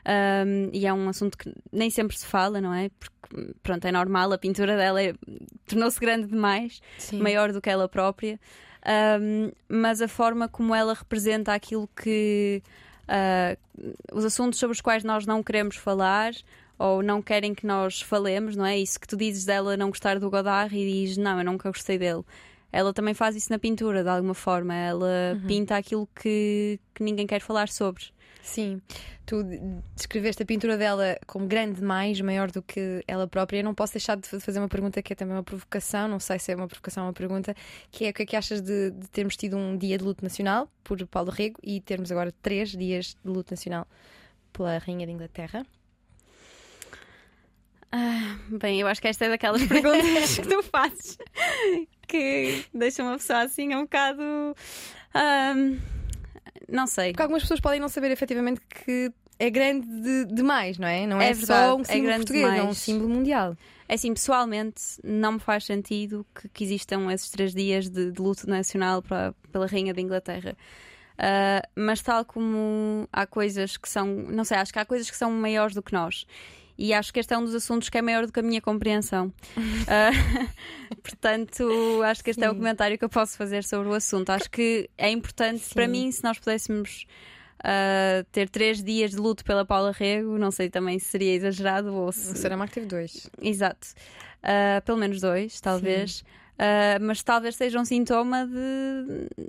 [0.06, 2.90] Um, e é um assunto que nem sempre se fala, não é?
[2.90, 5.14] Porque, pronto, é normal, a pintura dela é,
[5.66, 7.20] tornou-se grande demais, Sim.
[7.20, 8.38] maior do que ela própria.
[8.86, 12.62] Um, mas a forma como ela representa aquilo que.
[13.08, 16.32] Uh, os assuntos sobre os quais nós não queremos falar
[16.78, 18.78] ou não querem que nós falemos, não é?
[18.78, 21.98] Isso que tu dizes dela não gostar do Godard e diz, não, eu nunca gostei
[21.98, 22.22] dele.
[22.72, 24.74] Ela também faz isso na pintura, de alguma forma.
[24.74, 25.46] Ela uhum.
[25.46, 28.04] pinta aquilo que, que ninguém quer falar sobre.
[28.44, 28.78] Sim,
[29.24, 29.42] tu
[29.96, 33.60] descreveste a pintura dela como grande demais, maior do que ela própria.
[33.60, 36.38] Eu não posso deixar de fazer uma pergunta que é também uma provocação, não sei
[36.38, 37.56] se é uma provocação ou uma pergunta,
[37.90, 40.22] que é o que é que achas de, de termos tido um dia de luto
[40.22, 43.88] nacional por Paulo Rego e termos agora três dias de luto nacional
[44.52, 45.64] pela Rainha de Inglaterra?
[47.90, 51.16] Ah, bem, eu acho que esta é daquelas perguntas que tu fazes
[52.06, 54.22] que deixam uma pessoa assim um bocado.
[54.22, 55.94] Um
[56.68, 57.12] não sei.
[57.12, 61.06] Porque algumas pessoas podem não saber efetivamente que é grande de, demais, não é?
[61.06, 62.60] Não é, é verdade, só um é símbolo é português, demais.
[62.60, 63.56] é um símbolo mundial.
[63.88, 68.20] É assim, pessoalmente, não me faz sentido que, que existam esses três dias de, de
[68.20, 70.56] luto nacional para, pela Rainha da Inglaterra.
[71.14, 75.16] Uh, mas tal como há coisas que são, não sei, acho que há coisas que
[75.16, 76.26] são maiores do que nós
[76.76, 78.60] e acho que este é um dos assuntos que é maior do que a minha
[78.60, 79.32] compreensão.
[79.56, 82.46] uh, portanto, acho que este Sim.
[82.46, 84.30] é o comentário que eu posso fazer sobre o assunto.
[84.30, 85.74] Acho que é importante Sim.
[85.74, 87.06] para mim se nós pudéssemos.
[87.60, 91.94] Uh, ter três dias de luto pela Paula Rego, não sei também se seria exagerado
[91.94, 92.34] ou se.
[92.34, 93.30] O Saramago teve dois.
[93.40, 93.88] Exato.
[94.42, 96.20] Uh, pelo menos dois, talvez.
[96.54, 99.48] Uh, mas talvez seja um sintoma de,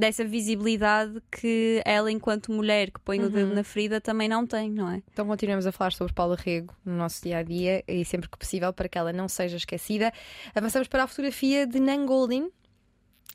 [0.00, 3.26] dessa visibilidade que ela, enquanto mulher que põe uhum.
[3.26, 3.54] o dedo uhum.
[3.54, 5.02] na ferida, também não tem, não é?
[5.12, 8.38] Então continuamos a falar sobre Paula Rego no nosso dia a dia e sempre que
[8.38, 10.10] possível para que ela não seja esquecida.
[10.54, 12.44] Avançamos para a fotografia de Nan Goldin.
[12.44, 12.52] O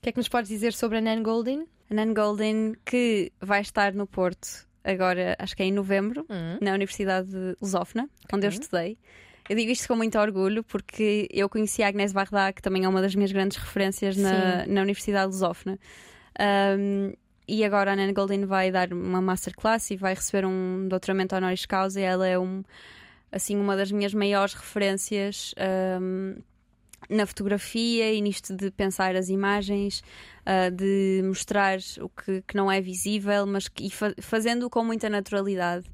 [0.01, 1.67] que é que nos podes dizer sobre a Nan Goldin?
[1.89, 6.57] A Nan Goldin, que vai estar no Porto agora, acho que é em novembro, uhum.
[6.61, 8.97] na Universidade de Lusófona, onde eu estudei.
[9.47, 12.89] Eu digo isto com muito orgulho porque eu conheci a Agnès Varda, que também é
[12.89, 15.79] uma das minhas grandes referências na, na Universidade de Lusófona.
[16.39, 17.13] Um,
[17.47, 21.65] e agora a Nana Golden vai dar uma masterclass e vai receber um doutoramento honoris
[21.65, 22.63] causa e ela é um,
[23.31, 25.53] assim, uma das minhas maiores referências
[26.01, 26.35] um,
[27.07, 30.03] na fotografia e nisto de pensar as imagens,
[30.41, 34.83] uh, de mostrar o que, que, não é visível, mas que, e fa fazendo com
[34.83, 35.85] muita naturalidade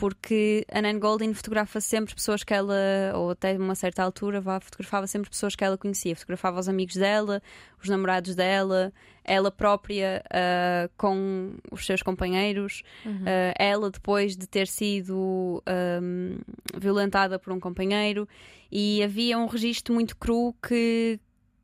[0.00, 2.74] porque a Nan Goldin fotografa sempre pessoas que ela,
[3.14, 6.16] ou até uma certa altura, vá, fotografava sempre pessoas que ela conhecia.
[6.16, 7.42] Fotografava os amigos dela,
[7.82, 13.12] os namorados dela, ela própria uh, com os seus companheiros, uhum.
[13.12, 15.62] uh, ela depois de ter sido
[16.02, 16.38] um,
[16.74, 18.26] violentada por um companheiro.
[18.72, 21.20] E havia um registro muito cru que,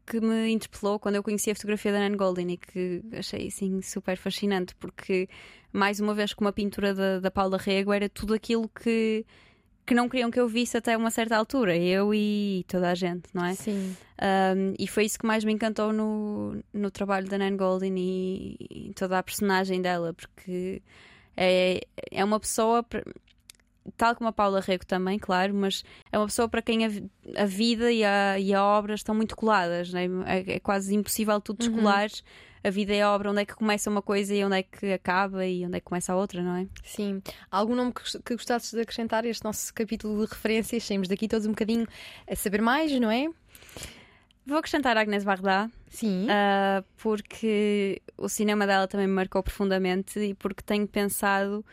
[0.06, 3.82] que me interpelou quando eu conheci a fotografia da Nan Goldin e que achei assim
[3.82, 5.28] super fascinante, porque
[5.72, 9.26] mais uma vez com uma pintura da, da Paula Rego era tudo aquilo que
[9.84, 13.28] que não queriam que eu visse até uma certa altura, eu e toda a gente,
[13.32, 13.54] não é?
[13.54, 13.96] Sim.
[14.20, 18.56] Um, e foi isso que mais me encantou no, no trabalho da Nan Goldin e,
[18.68, 20.82] e toda a personagem dela, porque
[21.36, 22.84] é, é uma pessoa
[23.96, 26.90] tal como a Paula Rego também, claro, mas é uma pessoa para quem a,
[27.36, 30.06] a vida e a, e a, obra estão muito coladas, né?
[30.26, 32.60] é, é, quase impossível tu descolares uhum.
[32.64, 34.92] a vida e a obra, onde é que começa uma coisa e onde é que
[34.92, 36.66] acaba e onde é que começa a outra, não é?
[36.84, 37.22] Sim.
[37.50, 37.92] Algum nome
[38.24, 40.84] que, gostasses de acrescentar a este nosso capítulo de referências?
[40.84, 41.86] Saímos daqui todos um bocadinho
[42.30, 43.28] a saber mais, não é?
[44.46, 45.68] Vou acrescentar a Agnes Varda.
[45.88, 46.26] Sim.
[46.26, 51.64] Uh, porque o cinema dela também me marcou profundamente e porque tenho pensado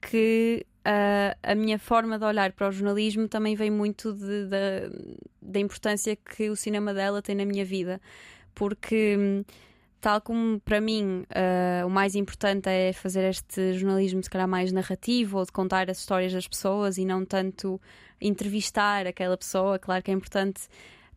[0.00, 5.16] que uh, a minha forma de olhar para o jornalismo também vem muito de, de,
[5.40, 8.00] da importância que o cinema dela tem na minha vida.
[8.54, 9.44] Porque,
[10.00, 14.72] tal como para mim uh, o mais importante é fazer este jornalismo, se calhar, mais
[14.72, 17.80] narrativo ou de contar as histórias das pessoas e não tanto
[18.20, 20.62] entrevistar aquela pessoa, claro que é importante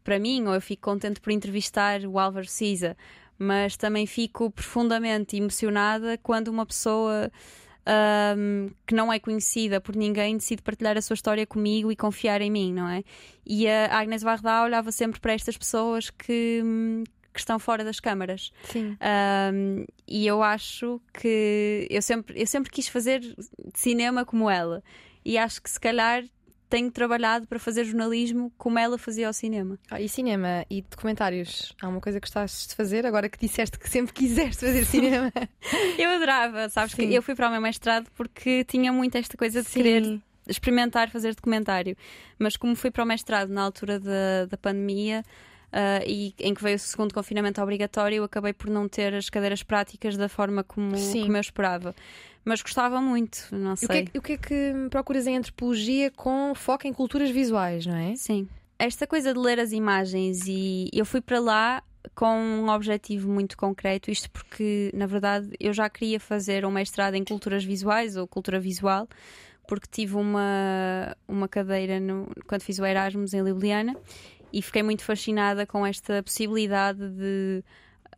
[0.03, 2.95] para mim, ou eu fico contente por entrevistar o Álvaro Siza,
[3.37, 7.31] mas também fico profundamente emocionada quando uma pessoa
[7.87, 12.41] um, que não é conhecida por ninguém decide partilhar a sua história comigo e confiar
[12.41, 13.03] em mim, não é?
[13.45, 16.63] E a Agnes Varda olhava sempre para estas pessoas que,
[17.33, 18.51] que estão fora das câmaras.
[18.63, 18.97] Sim.
[19.53, 23.21] Um, e eu acho que eu sempre, eu sempre quis fazer
[23.73, 24.83] cinema como ela.
[25.23, 26.23] E acho que se calhar
[26.69, 29.77] tenho trabalhado para fazer jornalismo como ela fazia ao cinema.
[29.89, 31.73] Ah, e cinema e documentários?
[31.81, 35.31] Há uma coisa que estás de fazer agora que disseste que sempre quiseste fazer cinema?
[35.97, 37.07] eu adorava, sabes Sim.
[37.07, 39.83] que eu fui para o meu mestrado porque tinha muito esta coisa de Sim.
[39.83, 41.95] querer experimentar fazer documentário.
[42.37, 45.23] Mas como fui para o mestrado na altura da, da pandemia.
[45.71, 49.29] ah, e em que veio o segundo confinamento obrigatório, eu acabei por não ter as
[49.29, 51.95] cadeiras práticas da forma como, como eu esperava.
[52.45, 53.87] Mas gostava muito, não E sei.
[53.87, 57.29] o que, é, que- o que é que procuras em antropologia com foco em culturas
[57.31, 58.15] visuais, não é?
[58.15, 58.47] Sim.
[58.77, 61.81] Esta coisa de ler as imagens e eu fui para lá
[62.13, 67.15] com um objetivo muito concreto, isto porque, na verdade, eu já queria fazer um mestrado
[67.15, 69.07] em culturas visuais ou cultura visual,
[69.67, 73.95] porque tive uma, uma cadeira no- quando fiz o Erasmus em Ljubljana
[74.53, 77.63] e fiquei muito fascinada com esta possibilidade de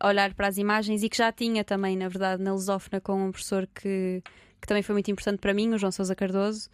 [0.02, 3.30] olhar para as imagens e que já tinha também, na verdade, na Lusófona com um
[3.30, 4.22] professor que,
[4.60, 6.68] que também foi muito importante para mim, o João Sousa Cardoso,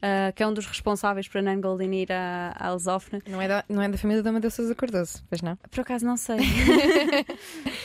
[0.00, 3.22] ah, que é um dos responsáveis para Nan Golden ir à, à Lusófona.
[3.28, 5.56] Não é da, não é da família da Amadeu Sousa Cardoso, pois não?
[5.56, 6.38] Por acaso não sei.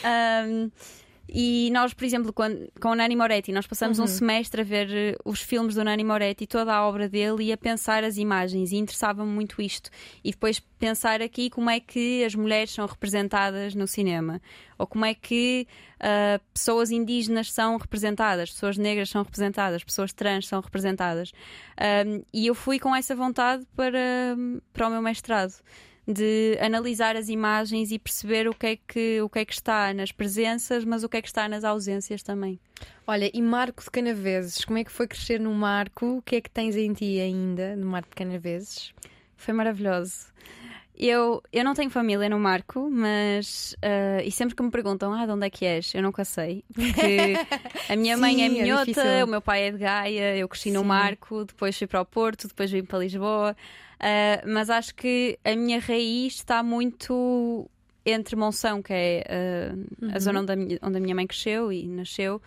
[0.08, 0.72] Um,
[1.30, 4.06] e nós, por exemplo, quando- com o Nani Moretti, nós passamos Uhum.
[4.06, 7.52] um semestre a ver eh, os filmes do Nani Moretti, toda a obra dele e
[7.52, 9.90] a pensar as imagens, e interessava-me muito isto.
[10.24, 14.42] E depois pensar aqui como é que as mulheres são representadas no cinema,
[14.78, 15.68] ou como é que
[16.00, 21.32] ah, pessoas indígenas são representadas, pessoas negras são representadas, pessoas trans são representadas.
[22.06, 24.36] Um, e eu fui com essa vontade para,
[24.72, 25.54] para o meu mestrado
[26.08, 29.94] de analisar as imagens e perceber o que, é que, o que é que está
[29.94, 32.58] nas presenças, mas o que é que está nas ausências também.
[33.06, 36.18] Olha, e Marco de Canaveses, como é que foi crescer no Marco?
[36.18, 38.94] O que é que tens em ti ainda no Marco de Canaveses?
[39.36, 40.28] Foi maravilhoso.
[41.00, 43.76] Eu, eu não tenho família no Marco, mas.
[43.84, 45.94] ah, e sempre que me perguntam, ah, de onde é que és?
[45.94, 46.64] Eu nunca sei.
[46.74, 47.36] Porque
[47.88, 49.26] a minha mãe é Sim, é minhota, difícil.
[49.26, 50.88] o meu pai é de Gaia, eu cresci no Sim.
[50.88, 53.56] Marco, depois fui para o Porto, depois vim para Lisboa.
[54.00, 57.70] Ah, mas acho que a minha raiz está muito
[58.06, 61.72] entre Monção, que é ah, a zona onde a, minha, onde a minha mãe cresceu
[61.72, 62.42] e nasceu,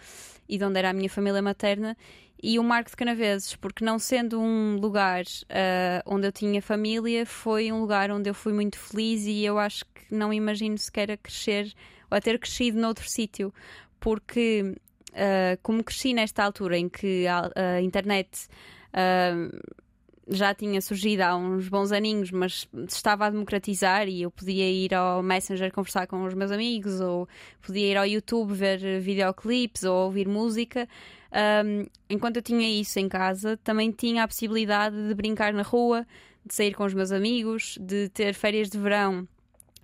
[0.49, 1.97] e de onde era a minha família materna,
[2.43, 7.27] e o Marco de Canaveses, porque não sendo um lugar ah, onde eu tinha família,
[7.27, 11.11] foi um lugar onde eu fui muito feliz e eu acho que não imagino sequer
[11.11, 11.73] a crescer
[12.11, 13.53] ou a ter crescido noutro sítio,
[13.99, 14.75] porque
[15.15, 18.49] ah, como cresci nesta altura em que a, a internet
[18.93, 19.49] ah,
[20.29, 24.95] já tinha surgido há uns bons aninhos, mas estava a democratizar e eu podia ir
[24.95, 27.29] ao Messenger conversar com os meus amigos, ou
[27.61, 30.89] podia ir ao YouTube ver videoclipes ou ouvir música.
[31.65, 36.07] Um, enquanto eu tinha isso em casa, também tinha a possibilidade de brincar na rua,
[36.45, 39.27] de sair com os meus amigos, de ter férias de verão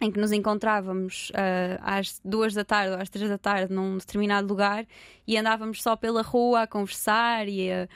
[0.00, 3.96] em que nos encontrávamos ah, às duas da tarde ou às três da tarde num
[3.96, 4.86] determinado lugar
[5.26, 7.88] e andávamos só pela rua a conversar e a,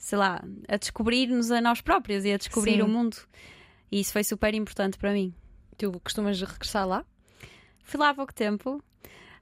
[0.00, 2.82] sei lá, a descobrir-nos a nós próprios e a descobrir Sim.
[2.82, 3.16] o mundo.
[3.92, 5.32] E isso foi super importante para mim.
[5.76, 7.04] Tu costumas regressar lá?
[7.84, 8.82] Fui lá há pouco tempo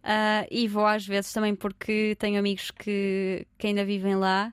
[0.03, 4.53] ah, e vou às vezes também porque tenho amigos que, que ainda vivem lá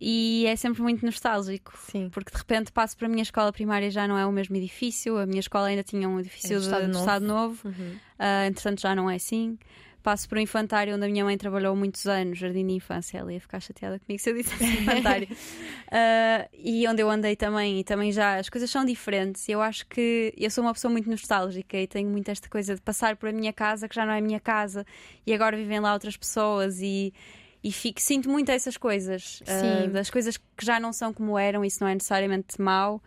[0.00, 1.72] e é sempre muito nostálgico.
[1.78, 2.08] Sim.
[2.10, 5.16] Porque de repente passo para a minha escola primária já não é o mesmo edifício,
[5.16, 6.98] a minha escola ainda tinha um edifício É de, do Estado Novo.
[7.00, 7.96] Estado Novo, Uhum.
[8.18, 9.56] ah, entretanto já não é assim.
[10.02, 13.18] Passo por um infantário onde a minha mãe trabalhou muitos anos, jardim de infância.
[13.18, 15.28] Ela ia ficar chateada comigo se eu dissesse infantário.
[15.90, 19.48] Ah, e onde eu andei também, e também já as coisas são diferentes.
[19.48, 22.80] Eu acho que eu sou uma pessoa muito nostálgica e tenho muito esta coisa de
[22.80, 24.84] passar por a minha casa que já não é a minha casa
[25.26, 27.12] e agora vivem lá outras pessoas e.
[27.64, 29.92] E fico, sinto muito essas coisas, Sim.
[29.92, 33.00] das coisas que já não são como eram, isso não é necessariamente mau,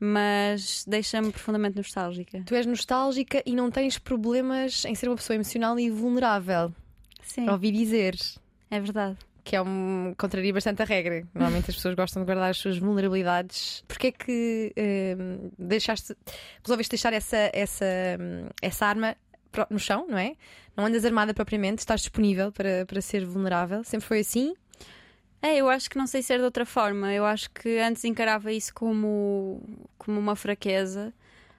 [0.00, 2.42] mas deixa-me profundamente nostálgica.
[2.46, 6.72] Tu és nostálgica e não tens problemas em ser uma pessoa emocional e vulnerável.
[7.22, 8.16] Sim, Ouvi dizer.
[8.70, 9.18] é verdade.
[9.44, 10.14] Que é um.
[10.18, 11.26] contraria bastante a regra.
[11.34, 13.84] Normalmente as pessoas gostam de guardar as suas vulnerabilidades.
[13.86, 14.74] Porquê é que
[15.18, 16.14] hum, deixaste.
[16.62, 17.86] resolveste deixar essa, essa,
[18.18, 19.16] hum, essa arma
[19.68, 20.34] no chão, não é?
[20.76, 23.82] Não andas armada propriamente, estás disponível para, para ser vulnerável.
[23.84, 24.54] Sempre foi assim?
[25.42, 27.12] É, eu acho que não sei ser de outra forma.
[27.12, 29.62] Eu acho que antes encarava isso como,
[29.96, 31.12] como uma fraqueza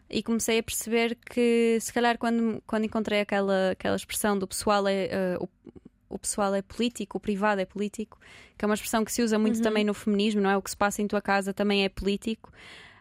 [0.09, 4.87] e comecei a perceber que, se calhar, quando, quando encontrei aquela, aquela expressão do pessoal
[4.87, 5.05] é.
[5.05, 5.47] eh, o,
[6.09, 8.19] o pessoal é político, o privado é político,
[8.57, 10.57] que é uma expressão que se usa muito também no feminismo, não é?
[10.57, 12.51] O que se passa em tua casa também é político.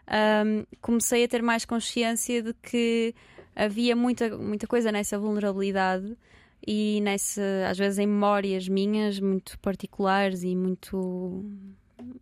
[0.07, 3.13] Ahm, comecei a ter mais consciência de que
[3.55, 6.17] havia muita, muita coisa nessa vulnerabilidade
[6.65, 11.43] e nessa, às vezes em memórias minhas muito particulares e muito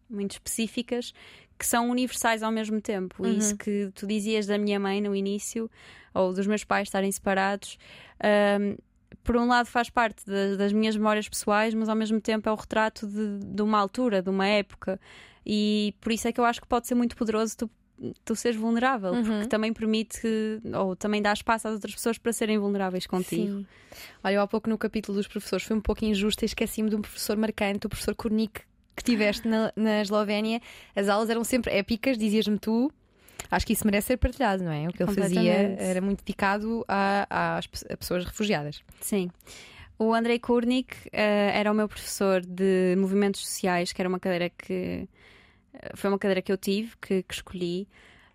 [0.10, 1.14] muito específicas
[1.58, 3.22] que são universais ao mesmo tempo.
[3.22, 3.38] Uhum.
[3.38, 5.70] Isso que tu dizias da minha mãe no início
[6.14, 7.78] ou dos meus pais estarem separados,
[8.60, 8.78] hum,
[9.24, 12.52] por um lado faz parte de, das minhas memórias pessoais, mas ao mesmo tempo é
[12.52, 15.00] o retrato de, de, uma altura, de uma época.
[15.46, 17.70] E por isso é que eu acho que pode ser muito poderoso tu,
[18.24, 19.24] tu seres vulnerável, uhum.
[19.24, 20.28] porque também permite,
[20.74, 23.60] ou também dá espaço às outras pessoas para serem vulneráveis contigo.
[23.60, 23.68] Sim.
[24.24, 26.96] Olha, eu há pouco no capítulo dos professores fui um pouco injusta e esqueci-me de
[26.96, 28.62] um professor marcante, o professor Kornik,
[28.96, 30.62] que tiveste na, na Eslovénia.
[30.96, 32.92] As aulas eram sempre épicas, dizias-me tu.
[33.50, 34.88] Acho que isso merece ser partilhado, não é?
[34.88, 38.84] O que ele fazia era muito dedicado a, a, a pessoas refugiadas.
[39.00, 39.32] Sim.
[39.98, 44.50] O Andrei Kurnik uh, era o meu professor de movimentos sociais, que era uma cadeira
[44.50, 45.08] que
[45.96, 47.88] foi uma cadeira que eu tive, que, que escolhi.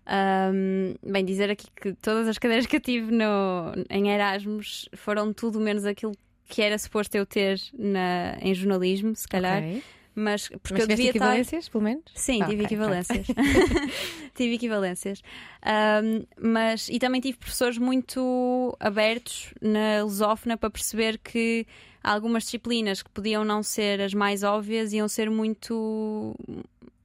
[0.06, 5.32] Um, bem, dizer aqui que todas as cadeiras que eu tive no, em Erasmus foram
[5.32, 6.12] tudo menos aquilo
[6.46, 9.62] que era suposto eu ter na, em jornalismo, se calhar.
[9.62, 9.82] Okay.
[10.14, 11.72] Mas porque mas eu devia equivalências, estar...
[11.72, 12.04] pelo menos?
[12.14, 13.28] Sim, ah, tive okay, equivalências.
[13.28, 14.30] Okay.
[14.34, 15.22] tive equivalências.
[15.64, 21.66] Um, mas, e também tive professores muito abertos na lusófona para perceber que
[22.02, 26.36] algumas disciplinas que podiam não ser as mais óbvias iam ser muito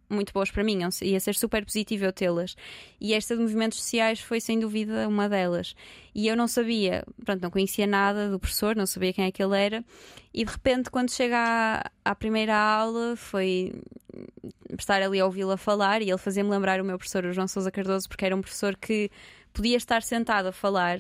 [0.10, 2.56] muito boas para mim, ia ser super positivo eu tê-las.
[3.00, 5.76] E esta de movimentos sociais foi sem dúvida uma delas.
[6.14, 9.42] E eu não sabia, pronto, não conhecia nada do professor, não sabia quem é que
[9.42, 9.86] ele era.
[10.34, 13.74] E de repente, quando chega à, à primeira aula, foi
[14.78, 17.72] estar ali a ouvi-la falar e ele fazia-me lembrar o meu professor, o João Sousa
[17.72, 19.10] Cardoso, porque era um professor que
[19.54, 21.00] podia estar sentado a falar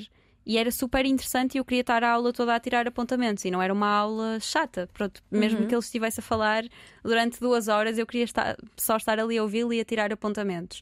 [0.50, 3.52] e era super interessante e eu queria estar a aula toda a tirar apontamentos e
[3.52, 4.89] não era uma aula chata.
[4.91, 5.68] Pronto, mesmo uhum.
[5.68, 6.64] que ele estivesse a falar
[7.04, 10.80] durante duas horas, eu queria estar, só estar ali a ouvi-lo e a tirar apontamentos.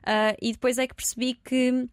[0.00, 1.86] Uh, e depois é que percebi que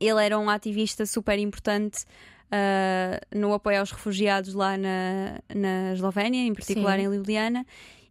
[0.00, 2.04] ele era um ativista super importante.
[2.44, 7.06] Uh, no apoio aos refugiados lá na, na Eslovénia, em particular Sim.
[7.06, 7.66] em Ljubljana,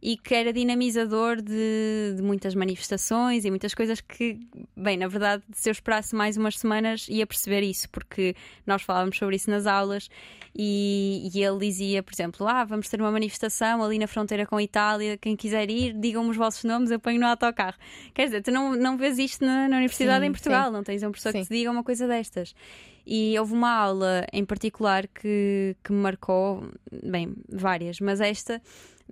[0.05, 4.37] e que era dinamizador de, de, muitas manifestações e muitas coisas que,
[4.75, 8.35] bem, na verdade, se eu esperasse mais umas semanas ia perceber isso, porque
[8.67, 10.09] nós falávamos sobre isso nas aulas
[10.53, 14.57] e, e ele dizia, por exemplo, ah, vamos ter uma manifestação ali na fronteira com
[14.57, 17.77] a Itália, quem quiser ir, digam-me os vossos nomes, eu ponho no autocarro.
[18.13, 20.73] Quer dizer, tu não, não vês isto na, na universidade sim, em Portugal, sim.
[20.73, 21.43] não tens um professor sim.
[21.43, 22.53] que te diga uma coisa destas.
[23.07, 28.61] E houve uma aula em particular que, que me marcou, bem, várias, mas esta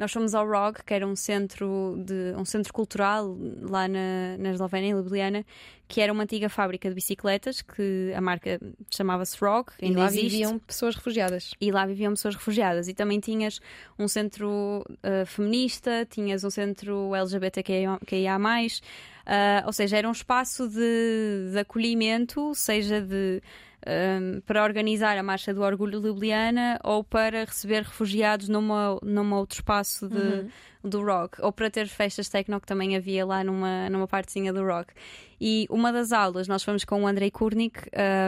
[0.02, 4.49] nós fomos ao ROG, que era um centro, de, um centro cultural lá na, na
[4.49, 5.45] Eslovénia, em Ljubljana,
[5.88, 9.68] que era uma antiga fábrica de bicicletas, que a marca chamava-se ROG.
[9.80, 10.30] E lá existe.
[10.30, 11.52] viviam pessoas refugiadas.
[11.62, 12.88] E lá viviam pessoas refugiadas.
[12.88, 13.62] E também tinhas
[13.99, 21.52] um centro uh, feminista, tinhas um centro LGBTQIA+, uh, ou seja, era um espaço de,
[21.52, 23.39] de acolhimento, seja de
[23.86, 29.56] um, para organizar a Marcha do Orgulho Ljubljana ou para receber refugiados numa, num outro
[29.56, 30.50] espaço de, uhum.
[30.84, 34.66] do rock, ou para ter festas techno que também havia lá numa, numa partezinha do
[34.66, 34.94] rock.
[35.39, 37.80] E uma das aulas, nós fomos com o Andrei Kurnik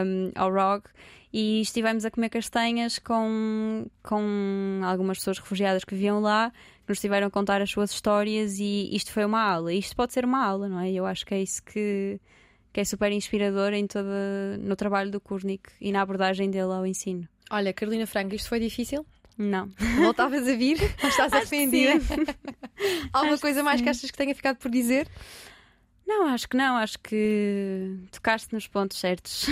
[0.04, 0.90] um, ao rock
[1.32, 6.52] e estivemos a comer castanhas com, com algumas pessoas refugiadas que viviam lá,
[6.84, 9.72] que nos tiveram a contar as suas histórias e isto foi uma aula.
[9.72, 10.92] Isto pode ser uma aula, não é?
[10.92, 12.20] Eu acho que é isso que
[12.74, 16.84] que é super inspirador em toda, no trabalho do Kurnik e na abordagem dele ao
[16.84, 17.28] ensino.
[17.48, 19.06] Olha, Carolina Franco, isto foi difícil?
[19.36, 19.68] Não.
[19.96, 20.78] Voltavas a vir?
[21.02, 21.94] Estás arrependida?
[23.12, 25.08] Alguma coisa mais que achas que tenha ficado por dizer?
[26.06, 29.46] Não, acho que não, acho que tocaste nos pontos certos.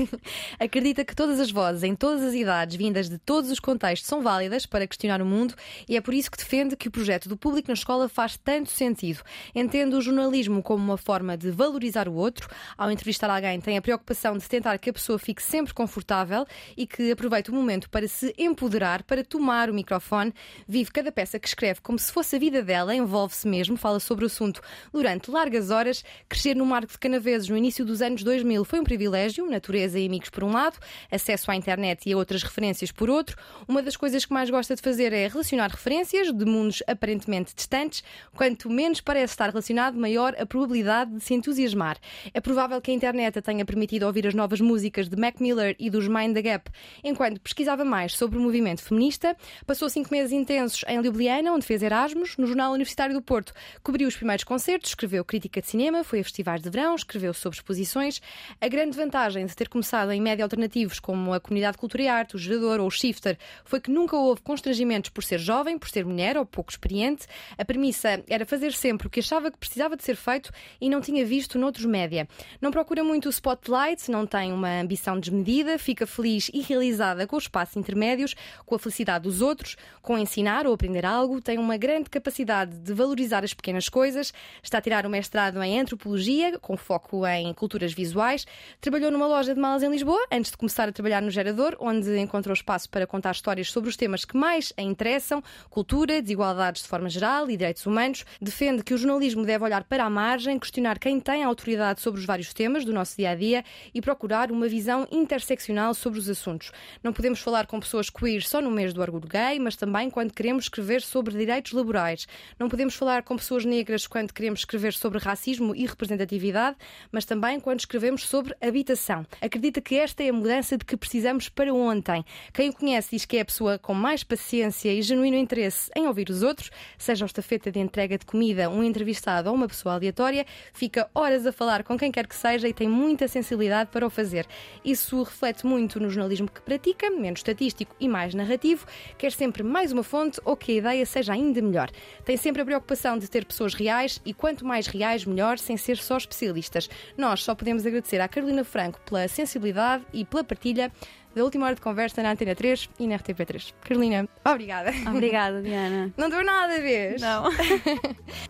[0.60, 4.20] Acredita que todas as vozes, em todas as idades, vindas de todos os contextos, são
[4.20, 5.54] válidas para questionar o mundo
[5.88, 8.70] e é por isso que defende que o projeto do público na escola faz tanto
[8.70, 9.22] sentido.
[9.54, 12.50] Entende o jornalismo como uma forma de valorizar o outro.
[12.76, 16.46] Ao entrevistar alguém, tem a preocupação de tentar que a pessoa fique sempre confortável
[16.76, 20.34] e que aproveite o momento para se empoderar, para tomar o microfone.
[20.68, 24.24] Vive cada peça que escreve como se fosse a vida dela, envolve-se mesmo, fala sobre
[24.24, 24.60] o assunto
[24.92, 25.93] durante largas horas
[26.28, 30.06] Crescer no Marco de Canaveses no início dos anos 2000 foi um privilégio, natureza e
[30.06, 30.78] amigos por um lado,
[31.10, 33.36] acesso à internet e a outras referências por outro.
[33.68, 38.02] Uma das coisas que mais gosta de fazer é relacionar referências de mundos aparentemente distantes.
[38.34, 41.98] Quanto menos parece estar relacionado, maior a probabilidade de se entusiasmar.
[42.32, 45.76] É provável que a internet a tenha permitido ouvir as novas músicas de Mac Miller
[45.78, 46.70] e dos Mind the Gap.
[47.02, 49.36] Enquanto pesquisava mais sobre o movimento feminista,
[49.66, 53.52] passou cinco meses intensos em Ljubljana, onde fez Erasmus, no Jornal Universitário do Porto.
[53.82, 57.34] Cobriu os primeiros concertos, escreveu crítica de cinema cinema, foi a festivais de verão, escreveu
[57.34, 58.22] sobre exposições.
[58.58, 62.36] A grande vantagem de ter começado em média alternativos como a Comunidade Cultura e Arte,
[62.36, 66.06] o Gerador ou o Shifter foi que nunca houve constrangimentos por ser jovem, por ser
[66.06, 67.26] mulher ou pouco experiente.
[67.58, 71.02] A premissa era fazer sempre o que achava que precisava de ser feito e não
[71.02, 72.26] tinha visto noutros média.
[72.62, 77.36] Não procura muito o spotlight, não tem uma ambição desmedida, fica feliz e realizada com
[77.36, 81.76] os espaços intermédios, com a felicidade dos outros, com ensinar ou aprender algo, tem uma
[81.76, 84.32] grande capacidade de valorizar as pequenas coisas,
[84.62, 88.46] está a tirar o mestrado em antropologia, com foco em culturas visuais.
[88.80, 92.18] Trabalhou numa loja de malas em Lisboa, antes de começar a trabalhar no Gerador, onde
[92.18, 96.88] encontrou espaço para contar histórias sobre os temas que mais a interessam: cultura, desigualdades de
[96.88, 98.24] forma geral e direitos humanos.
[98.40, 102.26] Defende que o jornalismo deve olhar para a margem, questionar quem tem autoridade sobre os
[102.26, 103.64] vários temas do nosso dia a dia
[103.94, 106.72] e procurar uma visão interseccional sobre os assuntos.
[107.02, 110.32] Não podemos falar com pessoas queer só no mês do orgulho gay, mas também quando
[110.32, 112.26] queremos escrever sobre direitos laborais.
[112.58, 116.76] Não podemos falar com pessoas negras quando queremos escrever sobre racismo e representatividade,
[117.12, 119.24] mas também quando escrevemos sobre habitação.
[119.40, 122.24] Acredita que esta é a mudança de que precisamos para ontem.
[122.52, 126.08] Quem o conhece diz que é a pessoa com mais paciência e genuíno interesse em
[126.08, 129.94] ouvir os outros, seja o estafeta de entrega de comida, um entrevistado ou uma pessoa
[129.94, 134.04] aleatória, fica horas a falar com quem quer que seja e tem muita sensibilidade para
[134.04, 134.46] o fazer.
[134.84, 138.86] Isso reflete muito no jornalismo que pratica, menos estatístico e mais narrativo,
[139.16, 141.90] quer sempre mais uma fonte ou que a ideia seja ainda melhor.
[142.24, 145.96] Tem sempre a preocupação de ter pessoas reais e quanto mais reais, melhor, sem ser
[145.96, 146.88] só especialistas.
[147.16, 150.90] Nós só podemos agradecer à Carolina Franco pela sensibilidade e pela partilha
[151.34, 153.74] da última hora de conversa na Antena 3 e na RTP3.
[153.80, 154.90] Carolina, obrigada.
[155.08, 156.12] Obrigada, Diana.
[156.16, 157.20] Não deu nada, vez?
[157.20, 157.44] Não.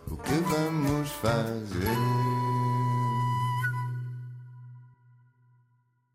[0.07, 2.64] O que vamos fazer?